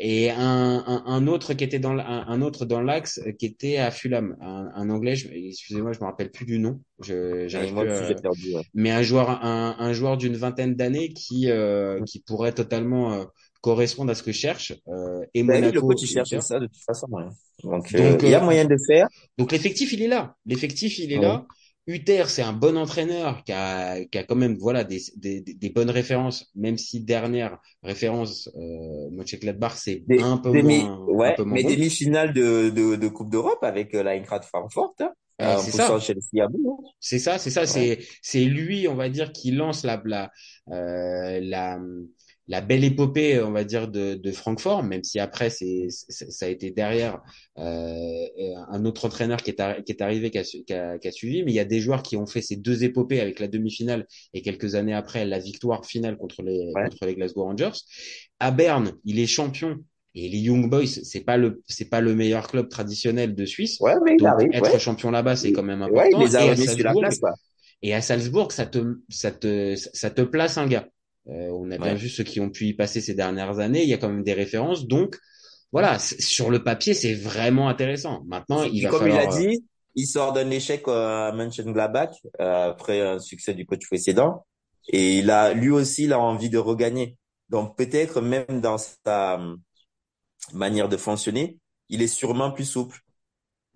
Et 0.01 0.31
un, 0.31 0.85
un, 0.87 1.03
un, 1.07 1.27
autre 1.27 1.55
qui 1.55 1.65
était 1.65 1.81
dans 1.81 1.91
un, 1.91 1.99
un 1.99 2.41
autre 2.41 2.65
dans 2.65 2.81
l'axe 2.81 3.21
qui 3.39 3.47
était 3.47 3.79
à 3.79 3.91
Fulham, 3.91 4.37
un, 4.41 4.91
anglais. 4.91 5.15
excusez-moi, 5.15 5.93
je 5.93 5.99
me 6.01 6.05
rappelle 6.05 6.31
plus 6.31 6.47
du 6.47 6.59
nom. 6.59 6.81
Je, 7.03 7.49
j'arrive 7.49 7.75
plus, 7.75 7.91
à, 7.91 8.15
perdu, 8.15 8.55
ouais. 8.55 8.63
Mais 8.75 8.91
un 8.91 9.03
joueur, 9.03 9.45
un, 9.45 9.77
un 9.79 9.93
joueur 9.93 10.17
d'une 10.17 10.37
vingtaine 10.37 10.77
d'années 10.77 11.13
qui 11.13 11.51
euh, 11.51 12.01
qui 12.05 12.21
pourrait 12.21 12.53
totalement 12.53 13.27
correspondre 13.69 14.11
à 14.11 14.15
ce 14.15 14.23
que 14.23 14.33
je 14.33 14.39
cherche. 14.39 14.73
Euh, 14.89 15.25
et 15.35 15.43
Monaco, 15.43 15.75
le 15.75 15.81
coach 15.81 16.03
il 16.03 16.09
cherche 16.09 16.39
ça 16.41 16.59
de 16.59 16.67
toute 16.67 16.85
façon. 16.91 17.07
Ouais. 17.11 17.25
Donc, 17.63 17.95
euh, 17.95 18.17
il 18.23 18.29
y 18.29 18.35
a 18.35 18.41
euh, 18.41 18.45
moyen 18.45 18.65
de 18.65 18.77
faire. 18.87 19.07
Donc 19.37 19.53
l'effectif 19.53 19.93
il 19.93 20.01
est 20.03 20.09
là. 20.17 20.35
L'effectif 20.47 20.99
il 20.99 21.13
est 21.13 21.19
là. 21.19 21.45
Uther, 21.89 22.25
c'est 22.29 22.43
un 22.43 22.53
bon 22.53 22.77
entraîneur 22.77 23.43
qui 23.45 23.53
a, 23.53 24.05
qui 24.05 24.19
a 24.19 24.23
quand 24.23 24.37
même 24.37 24.57
voilà 24.59 24.85
des, 24.85 25.01
des, 25.17 25.41
des 25.41 25.71
bonnes 25.71 25.89
références, 25.89 26.51
même 26.55 26.77
si 26.77 27.01
dernière 27.01 27.59
référence, 27.83 28.51
euh, 28.57 29.11
Mönchengladbach, 29.11 29.75
c'est 29.77 30.05
un 30.21 30.37
peu 30.37 30.51
moins. 30.63 30.99
Ouais, 31.07 31.29
un 31.29 31.37
peu 31.37 31.45
mais 31.45 31.65
demi-finale 31.65 32.35
de, 32.35 32.69
de, 32.69 32.97
de, 32.97 33.09
Coupe 33.09 33.31
d'Europe 33.31 33.63
avec 33.63 33.95
euh, 33.95 34.03
l'Eintracht 34.03 34.45
Francfort. 34.45 34.95
Hein, 35.01 35.13
euh, 35.41 35.57
c'est 35.59 35.71
ça. 35.71 35.95
Hein. 35.95 35.99
C'est 37.01 37.19
ça, 37.19 37.39
c'est 37.39 37.51
ça, 37.51 37.67
c'est 37.67 38.01
c'est 38.23 38.45
lui, 38.45 38.89
on 38.89 38.95
va 38.95 39.09
dire, 39.09 39.33
qui 39.33 39.53
lance 39.53 39.85
la 39.85 40.03
la 40.05 40.31
euh, 40.73 41.41
la 41.43 41.79
la 42.49 42.63
belle 42.63 42.83
épopée, 42.83 43.41
on 43.41 43.53
va 43.53 43.63
dire, 43.63 43.89
de, 43.89 44.15
de 44.15 44.33
Francfort, 44.33 44.83
même 44.83 45.05
si 45.05 45.21
après 45.21 45.51
c'est, 45.51 45.89
ça 45.91 46.47
a 46.47 46.49
été 46.49 46.71
derrière 46.71 47.21
euh, 47.59 48.27
un 48.71 48.85
autre 48.87 49.05
entraîneur 49.05 49.43
qui 49.43 49.51
est, 49.51 49.85
qui 49.85 49.93
est 49.93 50.01
arrivé, 50.01 50.31
qui 50.31 50.39
a, 50.39 50.43
qui, 50.43 50.73
a, 50.73 50.99
qui 50.99 51.09
a, 51.09 51.13
suivi, 51.13 51.45
mais 51.45 51.53
il 51.53 51.55
y 51.55 51.61
a 51.61 51.67
des 51.67 51.81
joueurs 51.81 52.03
qui 52.03 52.17
ont 52.17 52.27
fait 52.27 52.41
ces 52.41 52.57
deux 52.57 52.85
épopées 52.85 53.21
avec 53.21 53.39
la 53.39 53.49
demi-finale 53.49 54.07
et 54.33 54.41
quelques 54.41 54.75
années 54.75 54.95
après 54.95 55.27
la 55.27 55.39
victoire 55.39 55.85
finale 55.85 56.17
contre 56.17 56.43
les, 56.43 56.73
contre 56.75 57.05
les 57.05 57.15
Glasgow 57.15 57.45
Rangers. 57.45 57.79
À 58.41 58.51
Berne, 58.51 58.95
il 59.05 59.21
est 59.21 59.27
champion. 59.27 59.77
Et 60.15 60.29
les 60.29 60.39
Young 60.39 60.69
Boys, 60.69 60.87
c'est 60.87 61.21
pas 61.21 61.37
le 61.37 61.63
c'est 61.67 61.89
pas 61.89 62.01
le 62.01 62.15
meilleur 62.15 62.49
club 62.49 62.69
traditionnel 62.69 63.35
de 63.35 63.45
Suisse. 63.45 63.79
Ouais, 63.81 63.95
mais 64.05 64.17
Donc, 64.17 64.29
arrive, 64.29 64.51
être 64.53 64.81
champion 64.81 65.11
là-bas, 65.11 65.37
c'est 65.37 65.53
quand 65.53 65.63
même 65.63 65.83
important. 65.83 66.01
Ouais, 66.01 66.11
il 66.13 66.19
les 66.19 66.37
a 66.37 66.45
et, 66.45 66.51
à 66.51 66.57
sur 66.57 66.85
la 66.85 66.93
place, 66.95 67.21
et 67.83 67.95
à 67.95 68.01
Salzbourg, 68.01 68.53
ça 68.53 68.67
te 68.67 68.99
ça 69.09 69.31
te 69.31 69.77
ça 69.77 70.11
te 70.11 70.23
place 70.23 70.59
un 70.59 70.67
gars. 70.67 70.89
Euh, 71.29 71.51
on 71.53 71.71
a 71.71 71.79
bien 71.79 71.95
vu 71.95 72.09
ceux 72.09 72.25
qui 72.25 72.41
ont 72.41 72.49
pu 72.49 72.67
y 72.67 72.75
passer 72.75 73.01
ces 73.01 73.15
dernières 73.15 73.59
années. 73.59 73.83
Il 73.83 73.89
y 73.89 73.95
a 73.95 73.99
quand 73.99 74.09
même 74.09 74.23
des 74.23 74.33
références. 74.33 74.87
Donc, 74.87 75.17
voilà, 75.73 75.99
sur 75.99 76.51
le 76.51 76.65
papier, 76.65 76.95
c'est 76.95 77.15
vraiment 77.15 77.69
intéressant. 77.69 78.23
Maintenant, 78.27 78.63
il 78.63 78.83
va 78.83 78.89
comme 78.89 79.01
falloir... 79.01 79.23
il 79.23 79.27
a 79.27 79.39
dit, 79.39 79.65
il 79.95 80.07
sort 80.07 80.33
d'un 80.33 80.49
échec 80.51 80.89
euh, 80.89 81.29
à 81.29 81.33
Mönchengladbach 81.33 82.15
euh, 82.41 82.71
après 82.71 83.03
un 83.03 83.19
succès 83.19 83.53
du 83.53 83.67
coach 83.67 83.87
précédent. 83.87 84.47
Et 84.91 85.19
il 85.19 85.31
a, 85.31 85.53
lui 85.53 85.69
aussi, 85.69 86.05
il 86.05 86.15
a 86.15 86.19
envie 86.19 86.49
de 86.49 86.57
regagner. 86.57 87.19
Donc, 87.51 87.77
peut-être 87.77 88.23
même 88.23 88.63
dans 88.63 88.79
sa 88.79 89.39
manière 90.53 90.89
de 90.89 90.97
fonctionner, 90.97 91.59
il 91.89 92.03
est 92.03 92.07
sûrement 92.07 92.51
plus 92.51 92.65
souple. 92.65 93.01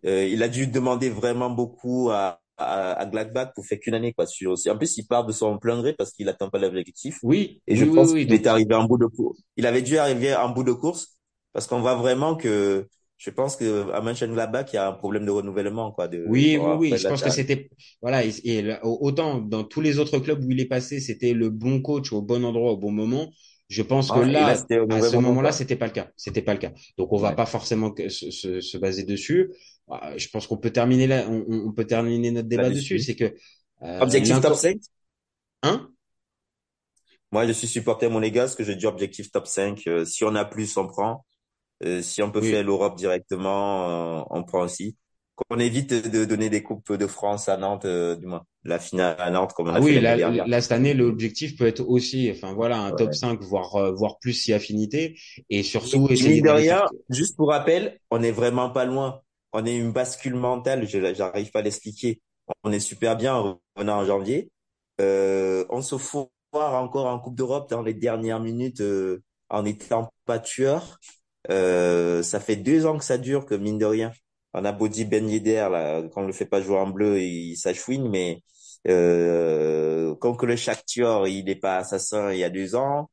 il 0.05 0.43
a 0.43 0.49
dû 0.49 0.67
demander 0.67 1.11
vraiment 1.11 1.51
beaucoup 1.51 2.11
à, 2.11 2.41
à, 2.57 2.93
à 2.93 3.07
Gladbach 3.07 3.53
pour 3.55 3.67
faire 3.67 3.79
qu'une 3.81 3.95
année 3.95 4.13
quoi. 4.13 4.27
Sur 4.27 4.55
en 4.69 4.77
plus 4.77 4.97
il 4.99 5.07
part 5.07 5.27
de 5.27 5.33
son 5.33 5.59
plein 5.59 5.81
gré 5.81 5.93
parce 5.95 6.13
qu'il 6.13 6.29
attend 6.29 6.51
pas 6.51 6.59
l'objectif. 6.59 7.19
Oui. 7.23 7.63
Et 7.67 7.77
je 7.77 7.85
oui, 7.85 7.95
pense 7.95 8.11
oui, 8.13 8.25
qu'il 8.27 8.35
est 8.35 8.47
arrivé 8.47 8.75
en 8.75 8.85
bout 8.85 8.99
de 8.99 9.07
course 9.07 9.41
il 9.57 9.67
avait 9.67 9.83
dû 9.83 9.99
arriver 9.99 10.35
en 10.35 10.51
bout 10.51 10.65
de 10.65 10.73
course 10.73 11.17
parce 11.53 11.67
qu'on 11.67 11.81
voit 11.81 11.97
vraiment 11.97 12.35
que 12.37 12.87
je 13.19 13.31
pense 13.31 13.57
que 13.57 13.91
à 13.93 14.01
Mönchengladbach 14.01 14.73
il 14.73 14.77
y 14.77 14.79
a 14.79 14.89
un 14.89 14.93
problème 14.93 15.25
de 15.25 15.31
renouvellement 15.31 15.93
quoi 15.93 16.09
de 16.09 16.25
oui 16.27 16.59
oui 16.61 16.73
oui. 16.79 16.95
je 16.97 17.07
pense 17.09 17.23
que 17.23 17.31
c'était 17.31 17.71
voilà 18.01 18.25
et, 18.25 18.77
autant 18.83 19.39
dans 19.39 19.63
tous 19.63 19.81
les 19.81 19.99
autres 19.99 20.19
clubs 20.19 20.43
où 20.45 20.51
il 20.51 20.61
est 20.61 20.67
passé 20.67 20.99
c'était 20.99 21.33
le 21.33 21.51
bon 21.51 21.81
coach 21.81 22.13
au 22.13 22.21
bon 22.21 22.45
endroit 22.45 22.73
au 22.73 22.77
bon 22.77 22.91
moment 22.91 23.31
je 23.73 23.83
pense 23.83 24.11
que 24.11 24.21
là, 24.21 24.49
à 24.49 24.55
ce 24.55 25.17
moment-là, 25.17 25.51
c'était 25.51 25.77
pas 25.77 25.87
le 25.87 25.93
cas. 25.93 26.11
C'était 26.15 26.43
pas 26.43 26.53
le 26.53 26.59
cas. 26.59 26.73
Donc, 26.99 27.11
on 27.11 27.17
va 27.17 27.33
pas 27.33 27.47
forcément 27.47 27.95
se, 27.97 28.31
se, 28.31 28.61
se, 28.61 28.77
baser 28.77 29.05
dessus. 29.05 29.51
Bah, 29.89 30.13
je 30.19 30.29
pense 30.29 30.47
qu'on 30.47 30.59
peut 30.59 30.71
terminer 30.71 31.07
là, 31.07 31.25
on, 31.27 31.45
on, 31.49 31.73
peut 31.73 31.87
terminer 31.87 32.31
notre 32.31 32.49
débat 32.49 32.69
dessus. 32.69 32.99
C'est 32.99 33.17
que 33.17 33.35
euh, 33.83 34.01
objectif 34.01 34.39
top 34.43 34.57
5 34.57 34.77
Hein? 35.63 35.89
Moi, 37.31 37.47
je 37.47 37.53
suis 37.53 37.67
supporter 37.67 38.11
monégasque. 38.11 38.59
Que 38.59 38.65
je 38.65 38.73
dis 38.73 38.87
objectif 38.87 39.33
top 39.33 39.47
5. 39.47 39.87
Euh, 39.87 40.05
si 40.05 40.23
on 40.25 40.35
a 40.35 40.45
plus, 40.45 40.77
on 40.77 40.87
prend. 40.87 41.25
Euh, 41.83 42.03
si 42.03 42.23
on 42.23 42.31
peut 42.31 42.43
faire 42.43 42.63
l'Europe 42.63 42.97
directement, 42.97 44.21
euh, 44.21 44.23
on 44.29 44.43
prend 44.43 44.65
aussi. 44.65 44.99
Qu'on 45.49 45.59
évite 45.59 46.11
de 46.11 46.25
donner 46.25 46.51
des 46.51 46.63
coupes 46.63 46.93
de 46.93 47.07
France 47.07 47.49
à 47.49 47.57
Nantes, 47.57 47.85
euh, 47.85 48.17
du 48.17 48.27
moins 48.27 48.45
la 48.65 48.79
finale 48.79 49.17
à 49.19 49.31
Nantes 49.31 49.53
comme 49.55 49.69
on 49.69 49.71
a 49.71 49.79
ah 49.79 49.81
fait 49.81 49.85
oui, 49.85 50.01
là, 50.01 50.17
là, 50.17 50.61
cette 50.61 50.73
année, 50.73 50.95
l'objectif 50.95 51.57
peut 51.57 51.67
être 51.67 51.85
aussi, 51.87 52.31
enfin 52.31 52.53
voilà, 52.55 52.79
un 52.79 52.93
top 52.93 53.13
5, 53.13 53.41
voire 53.43 53.93
voire 53.93 54.19
plus 54.21 54.35
si 54.35 54.53
affinité, 54.53 55.19
et 55.51 55.63
surtout 55.63 56.07
essayer 56.11 56.41
de 56.41 56.49
rien. 56.49 56.85
Juste 57.11 57.37
pour 57.37 57.49
rappel, 57.49 57.99
on 58.11 58.23
est 58.23 58.31
vraiment 58.31 58.71
pas 58.71 58.85
loin 58.85 59.21
on 59.53 59.67
est 59.67 59.77
une 59.77 59.93
bascule 59.93 60.35
mentale, 60.35 60.89
je 60.89 61.15
j'arrive 61.15 61.51
pas 61.51 61.61
à 61.61 61.63
l'expliquer. 61.63 62.21
On 62.65 62.73
est 62.73 62.81
super 62.81 63.17
bien 63.17 63.35
en 63.35 63.61
revenant 63.77 63.99
en 63.99 64.05
janvier. 64.05 64.51
Euh, 65.01 65.65
on 65.71 65.83
se 65.83 65.97
foire 65.99 66.29
encore 66.55 67.07
en 67.07 67.19
Coupe 67.19 67.37
d'Europe 67.37 67.71
dans 67.71 67.83
les 67.83 67.95
dernières 67.95 68.41
minutes 68.41 68.81
euh, 68.81 69.23
en 69.49 69.65
étant 69.65 70.13
pas 70.25 70.39
tueur. 70.39 70.99
Euh, 71.51 72.23
ça 72.23 72.41
fait 72.41 72.57
deux 72.57 72.87
ans 72.87 72.99
que 72.99 73.05
ça 73.05 73.19
dure, 73.19 73.47
que 73.47 73.55
mine 73.55 73.79
de 73.79 73.85
rien. 73.85 74.13
On 74.55 74.65
a 74.65 74.73
Body 74.73 75.05
Ben 75.05 75.29
Yedder, 75.29 75.69
là, 75.71 76.03
quand 76.13 76.23
on 76.23 76.27
le 76.27 76.33
fait 76.33 76.47
pas 76.47 76.61
jouer 76.63 76.79
en 76.79 76.89
bleu, 76.91 77.21
il 77.21 77.57
s'achouine, 77.57 78.09
mais 78.11 78.43
euh, 78.89 80.15
comme 80.17 80.37
que 80.37 80.47
le 80.47 80.57
Shakhtar, 80.57 81.27
il 81.29 81.45
n'est 81.45 81.57
pas 81.57 81.79
assassin 81.79 82.33
il 82.33 82.39
y 82.39 82.45
a 82.45 82.51
deux 82.51 82.75
ans. 82.75 83.11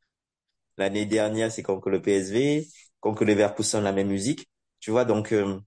L'année 0.78 1.06
dernière, 1.06 1.52
c'est 1.52 1.64
comme 1.64 1.82
que 1.82 1.90
le 1.90 2.02
PSV, 2.02 2.68
comme 3.02 3.16
que 3.16 3.24
le 3.26 3.34
Verkusen, 3.34 3.82
la 3.84 3.92
même 3.94 4.10
musique. 4.10 4.48
Tu 4.80 4.92
vois, 4.92 5.06
donc 5.06 5.34
euh, 5.34 5.60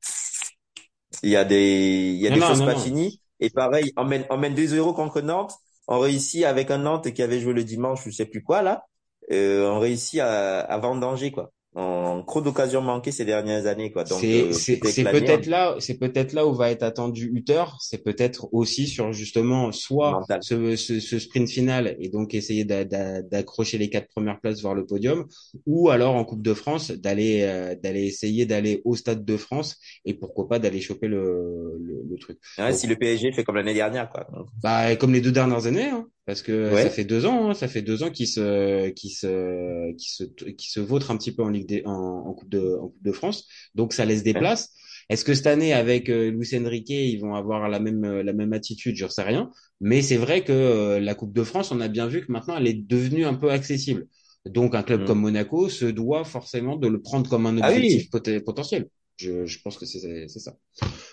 il 1.22 1.30
y 1.30 1.37
a 1.37 1.44
des, 1.44 2.12
il 2.14 2.20
y 2.20 2.26
a 2.26 2.30
des 2.30 2.40
choses 2.40 2.64
pas 2.64 2.74
finies. 2.76 3.20
Et 3.40 3.50
pareil, 3.50 3.92
on 3.96 4.04
mène, 4.04 4.24
on 4.30 4.37
mène 4.38 4.54
2-0 4.54 4.94
contre 4.94 5.20
Nantes. 5.20 5.54
On 5.88 5.98
réussit 5.98 6.44
avec 6.44 6.70
un 6.70 6.78
Nantes 6.78 7.12
qui 7.12 7.22
avait 7.22 7.40
joué 7.40 7.52
le 7.52 7.64
dimanche, 7.64 8.04
je 8.04 8.11
sais 8.11 8.26
plus 8.26 8.42
quoi, 8.42 8.62
là. 8.62 8.85
Euh, 9.30 9.68
on 9.70 9.78
réussit 9.80 10.20
à, 10.20 10.61
à 10.61 10.78
danger 10.80 11.30
quoi 11.32 11.52
en 11.74 12.22
trop 12.22 12.42
d'occasions 12.42 12.82
manquées 12.82 13.12
ces 13.12 13.24
dernières 13.24 13.66
années 13.66 13.92
quoi. 13.92 14.04
Donc 14.04 14.20
c'est 14.20 14.74
euh, 14.74 15.11
peut-être 15.11 15.46
là 15.46 15.76
c'est 15.78 15.98
peut-être 15.98 16.35
là 16.35 16.46
où 16.46 16.52
va 16.52 16.70
être 16.70 16.82
attendu 16.82 17.30
Hutter 17.35 17.64
c'est 17.80 18.04
peut-être 18.04 18.52
aussi 18.52 18.87
sur 18.87 19.12
justement 19.14 19.72
soit 19.72 20.20
ce, 20.42 20.76
ce, 20.76 21.00
ce, 21.00 21.18
sprint 21.18 21.48
final 21.48 21.96
et 21.98 22.11
donc 22.11 22.35
essayer 22.35 22.64
d'accrocher 22.64 23.78
les 23.78 23.88
quatre 23.88 24.08
premières 24.08 24.38
places 24.38 24.62
vers 24.62 24.74
le 24.74 24.85
podium 24.85 25.26
ou 25.64 25.88
alors 25.88 26.14
en 26.14 26.24
Coupe 26.26 26.42
de 26.42 26.52
France 26.52 26.90
d'aller 26.90 27.40
euh, 27.42 27.74
d'aller 27.74 28.04
essayer 28.04 28.44
d'aller 28.44 28.82
au 28.85 28.94
Stade 28.94 29.24
de 29.24 29.37
France 29.38 29.78
et 30.04 30.12
pourquoi 30.12 30.48
pas 30.48 30.58
d'aller 30.58 30.80
choper 30.82 31.08
le, 31.08 31.78
le, 31.80 32.02
le 32.08 32.18
truc. 32.18 32.38
Ouais, 32.58 32.74
si 32.74 32.87
le 32.87 32.96
PSG 32.96 33.32
fait 33.32 33.44
comme 33.44 33.56
l'année 33.56 33.74
dernière 33.74 34.11
quoi. 34.11 34.26
Bah 34.62 34.94
comme 34.96 35.14
les 35.14 35.22
deux 35.22 35.32
dernières 35.32 35.66
années 35.66 35.88
hein 35.88 36.06
parce 36.24 36.42
que 36.42 36.74
ça 36.76 36.90
fait 36.90 37.04
deux 37.04 37.26
ans, 37.26 37.50
hein, 37.50 37.54
ça 37.54 37.68
fait 37.68 37.82
deux 37.82 38.02
ans 38.02 38.11
qu'ils 38.11 38.28
se, 38.28 38.88
qui 38.90 39.11
se, 39.11 39.92
qui 39.94 40.11
se, 40.11 40.24
qui 40.24 40.70
se 40.70 40.80
vautrent 40.80 41.11
un 41.11 41.16
petit 41.16 41.32
peu 41.32 41.42
en 41.42 41.48
Ligue 41.48 41.66
des, 41.66 41.82
en, 41.85 41.92
en, 41.92 42.32
coupe 42.32 42.48
de, 42.48 42.76
en 42.80 42.88
coupe 42.88 43.02
de 43.02 43.12
France. 43.12 43.48
Donc 43.74 43.92
ça 43.92 44.04
laisse 44.04 44.22
des 44.22 44.35
places. 44.35 44.72
Est-ce 45.08 45.24
que 45.24 45.35
cette 45.35 45.48
année 45.48 45.72
avec 45.72 46.08
euh, 46.08 46.30
Luis 46.30 46.48
Enrique, 46.54 46.90
ils 46.90 47.18
vont 47.18 47.35
avoir 47.35 47.68
la 47.68 47.80
même, 47.80 48.20
la 48.20 48.32
même 48.32 48.52
attitude? 48.52 48.96
Je 48.96 49.06
sais 49.08 49.22
rien. 49.22 49.50
Mais 49.80 50.00
c'est 50.00 50.16
vrai 50.16 50.44
que 50.44 50.52
euh, 50.52 51.00
la 51.00 51.14
Coupe 51.14 51.32
de 51.32 51.42
France, 51.42 51.72
on 51.72 51.80
a 51.80 51.88
bien 51.88 52.06
vu 52.06 52.24
que 52.24 52.30
maintenant 52.30 52.56
elle 52.56 52.68
est 52.68 52.74
devenue 52.74 53.24
un 53.24 53.35
peu 53.35 53.50
accessible. 53.50 54.06
Donc 54.46 54.74
un 54.74 54.82
club 54.82 55.02
mm. 55.02 55.04
comme 55.06 55.20
Monaco 55.20 55.68
se 55.68 55.87
doit 55.87 56.24
forcément 56.24 56.76
de 56.76 56.88
le 56.88 57.02
prendre 57.02 57.28
comme 57.28 57.46
un 57.46 57.58
ah 57.61 57.70
objectif 57.70 58.11
potentiel. 58.44 58.88
Je, 59.16 59.44
je 59.44 59.58
pense 59.61 59.76
que 59.76 59.87
c'est 59.87 60.28
c'est 60.28 60.38
ça. 60.38 60.56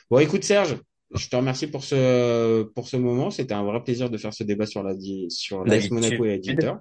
Bon, 0.10 0.20
écoute 0.20 0.44
Serge, 0.44 0.78
je 1.16 1.28
te 1.28 1.36
remercie 1.36 1.68
pour 1.68 1.84
ce 1.84 2.64
pour 2.64 2.88
ce 2.88 2.98
moment. 2.98 3.32
C'était 3.32 3.54
un 3.54 3.64
vrai 3.64 3.84
plaisir 3.84 4.10
de 4.10 4.18
faire 4.18 4.34
ce 4.34 4.44
débat 4.44 4.66
sur 4.66 4.84
la 4.84 4.94
sur 5.30 5.66
l'AS 5.66 5.90
Monaco 5.92 6.26
et 6.26 6.30
l'éditeur. 6.30 6.80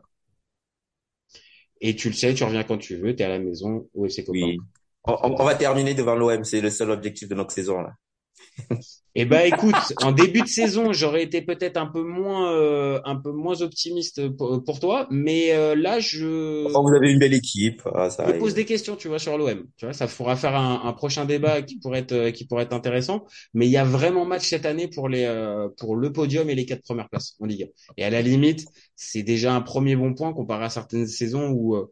Et 1.81 1.95
tu 1.97 2.09
le 2.09 2.15
sais, 2.15 2.35
tu 2.35 2.45
reviens 2.45 2.65
quand 2.65 2.79
tu 2.79 2.97
veux, 2.97 3.15
tu 3.15 3.23
es 3.23 3.27
à 3.27 3.29
la 3.29 3.39
maison 3.39 3.89
au 3.95 4.07
FC 4.07 4.25
Copain. 4.25 4.47
Oui. 4.47 4.59
On, 5.05 5.37
on 5.41 5.45
va 5.45 5.55
terminer 5.55 5.95
devant 5.95 6.15
l'OM, 6.15 6.45
c'est 6.45 6.61
le 6.61 6.71
seul 6.71 6.91
objectif 6.91 7.29
de 7.29 7.35
notre 7.35 7.53
saison 7.53 7.81
là. 7.81 7.93
Eh 9.21 9.25
ben, 9.25 9.53
écoute, 9.53 9.75
en 10.03 10.13
début 10.13 10.43
de 10.43 10.47
saison, 10.47 10.93
j'aurais 10.93 11.25
été 11.25 11.43
peut-être 11.43 11.77
un 11.77 11.87
peu 11.87 12.03
moins, 12.03 12.53
euh, 12.53 13.01
un 13.05 13.17
peu 13.17 13.33
moins 13.33 13.63
optimiste 13.63 14.29
pour, 14.37 14.63
pour 14.63 14.79
toi, 14.79 15.09
mais 15.11 15.53
euh, 15.55 15.75
là, 15.75 15.99
je. 15.99 16.65
Enfin, 16.67 16.81
vous 16.83 16.95
avez 16.95 17.11
une 17.11 17.19
belle 17.19 17.35
équipe. 17.35 17.83
Ah, 17.95 18.11
ça 18.11 18.33
je 18.33 18.39
pose 18.39 18.55
des 18.55 18.65
questions, 18.65 18.95
tu 18.95 19.09
vois, 19.09 19.19
sur 19.19 19.37
l'OM. 19.37 19.65
Tu 19.77 19.87
vois, 19.87 19.93
ça 19.93 20.07
pourra 20.07 20.37
faire 20.37 20.55
un, 20.55 20.83
un, 20.85 20.93
prochain 20.93 21.25
débat 21.25 21.63
qui 21.63 21.81
pourrait 21.81 22.01
être, 22.01 22.31
qui 22.31 22.47
pourrait 22.47 22.63
être 22.63 22.73
intéressant. 22.73 23.25
Mais 23.55 23.67
il 23.67 23.73
y 23.73 23.77
a 23.77 23.85
vraiment 23.85 24.25
match 24.25 24.47
cette 24.49 24.67
année 24.67 24.87
pour 24.87 25.09
les, 25.09 25.25
euh, 25.25 25.69
pour 25.79 25.97
le 25.97 26.13
podium 26.13 26.49
et 26.49 26.55
les 26.55 26.65
quatre 26.65 26.83
premières 26.83 27.09
places 27.09 27.35
en 27.41 27.47
Ligue. 27.47 27.73
Et 27.97 28.05
à 28.05 28.11
la 28.11 28.23
limite, 28.23 28.67
c'est 28.95 29.25
déjà 29.25 29.53
un 29.53 29.63
premier 29.63 29.97
bon 29.97 30.15
point 30.15 30.33
comparé 30.33 30.67
à 30.67 30.71
certaines 30.71 31.09
saisons 31.09 31.49
où 31.49 31.75
euh, 31.75 31.91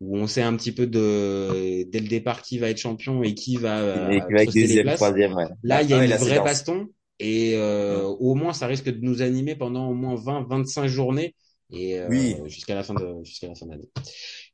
où 0.00 0.16
on 0.16 0.26
sait 0.26 0.42
un 0.42 0.56
petit 0.56 0.72
peu 0.72 0.86
de 0.86 1.84
dès 1.90 2.00
le 2.00 2.08
départ 2.08 2.42
qui 2.42 2.58
va 2.58 2.70
être 2.70 2.78
champion 2.78 3.22
et 3.22 3.34
qui 3.34 3.56
va 3.56 4.12
et 4.12 4.20
qui 4.20 4.32
va 4.32 4.42
être 4.42 4.54
deuxième, 4.54 4.94
troisième. 4.94 5.34
Ouais. 5.34 5.46
Là, 5.62 5.82
il 5.82 5.90
y 5.90 5.94
a 5.94 6.04
une 6.04 6.12
vraie 6.12 6.40
baston 6.40 6.88
et 7.18 7.54
euh, 7.56 8.04
au 8.04 8.34
moins 8.34 8.52
ça 8.52 8.66
risque 8.66 8.88
de 8.88 9.04
nous 9.04 9.22
animer 9.22 9.56
pendant 9.56 9.88
au 9.88 9.94
moins 9.94 10.14
20 10.14 10.46
25 10.48 10.86
journées 10.86 11.34
et 11.70 11.98
euh, 11.98 12.06
oui. 12.08 12.36
jusqu'à 12.46 12.74
la 12.74 12.82
fin 12.82 12.94
de 12.94 13.24
jusqu'à 13.24 13.48
la 13.48 13.54
fin 13.54 13.66
de 13.66 13.72
l'année. 13.72 13.90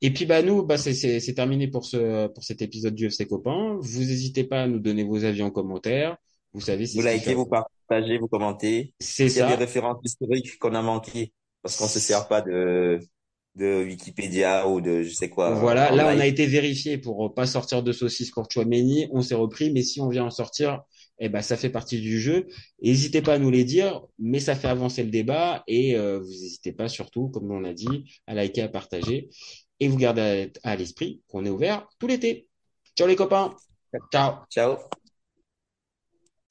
Et 0.01 0.13
puis 0.13 0.25
bah 0.25 0.43
nous 0.43 0.65
bah 0.65 0.79
c'est 0.79 0.95
c'est 0.95 1.35
terminé 1.35 1.69
pour 1.69 1.85
ce 1.85 2.27
pour 2.29 2.43
cet 2.43 2.63
épisode 2.63 2.95
du 2.95 3.07
FC 3.07 3.27
copain. 3.27 3.77
Vous 3.81 4.01
n'hésitez 4.01 4.45
pas 4.45 4.63
à 4.63 4.67
nous 4.67 4.81
donner 4.81 5.05
vos 5.05 5.25
avis 5.25 5.43
en 5.43 5.51
commentaire. 5.51 6.17
Vous 6.55 6.61
savez 6.61 6.87
si 6.87 6.99
vous 6.99 7.07
likez, 7.07 7.35
vous 7.35 7.47
partagez, 7.47 8.17
vous 8.19 8.29
commentez. 8.29 8.95
C'est 8.99 9.29
ça. 9.29 9.47
Il 9.47 9.51
y 9.51 9.53
a 9.53 9.57
des 9.57 9.65
références 9.65 9.99
historiques 10.03 10.59
qu'on 10.59 10.75
a 10.75 10.83
manqué 10.83 11.33
parce 11.63 11.77
qu'on 11.77 11.89
se 11.89 11.99
sert 11.99 12.29
pas 12.29 12.41
de 12.41 12.99
de 13.55 13.85
Wikipédia 13.85 14.69
ou 14.69 14.81
de 14.81 15.03
je 15.03 15.15
sais 15.15 15.29
quoi. 15.29 15.51
Voilà, 15.55 15.91
là 15.91 16.13
on 16.15 16.19
a 16.19 16.27
été 16.27 16.47
vérifié 16.47 16.99
pour 16.99 17.35
pas 17.35 17.47
sortir 17.47 17.83
de 17.83 17.93
saucisse 17.93 18.33
Chouameni, 18.51 19.09
on 19.13 19.23
s'est 19.23 19.35
repris, 19.35 19.73
mais 19.73 19.83
si 19.83 20.01
on 20.01 20.09
vient 20.09 20.25
en 20.25 20.31
sortir, 20.31 20.83
eh 21.21 21.29
ben 21.29 21.43
ça 21.43 21.57
fait 21.57 21.71
partie 21.71 22.01
du 22.01 22.21
jeu. 22.21 22.47
N'hésitez 22.83 23.23
pas 23.23 23.35
à 23.35 23.39
nous 23.39 23.51
les 23.51 23.65
dire, 23.65 24.03
mais 24.19 24.41
ça 24.41 24.57
fait 24.57 24.69
avancer 24.69 25.03
le 25.05 25.11
débat 25.11 25.63
et 25.69 25.97
euh, 25.97 26.19
vous 26.19 26.27
n'hésitez 26.27 26.73
pas 26.73 26.89
surtout, 26.89 27.29
comme 27.29 27.51
on 27.51 27.65
a 27.65 27.73
dit, 27.73 28.11
à 28.27 28.35
liker, 28.35 28.63
à 28.63 28.69
partager 28.69 29.31
et 29.81 29.89
vous 29.89 29.97
gardez 29.97 30.51
à, 30.65 30.71
à 30.71 30.77
l'esprit 30.77 31.23
qu'on 31.29 31.45
est 31.45 31.51
ouvert 31.51 31.87
tout 31.99 32.07
l'été. 32.07 32.49
Ciao 32.97 33.07
les 33.07 33.17
copains. 33.17 33.55
Ciao. 34.13 34.45
Ciao. 34.51 34.77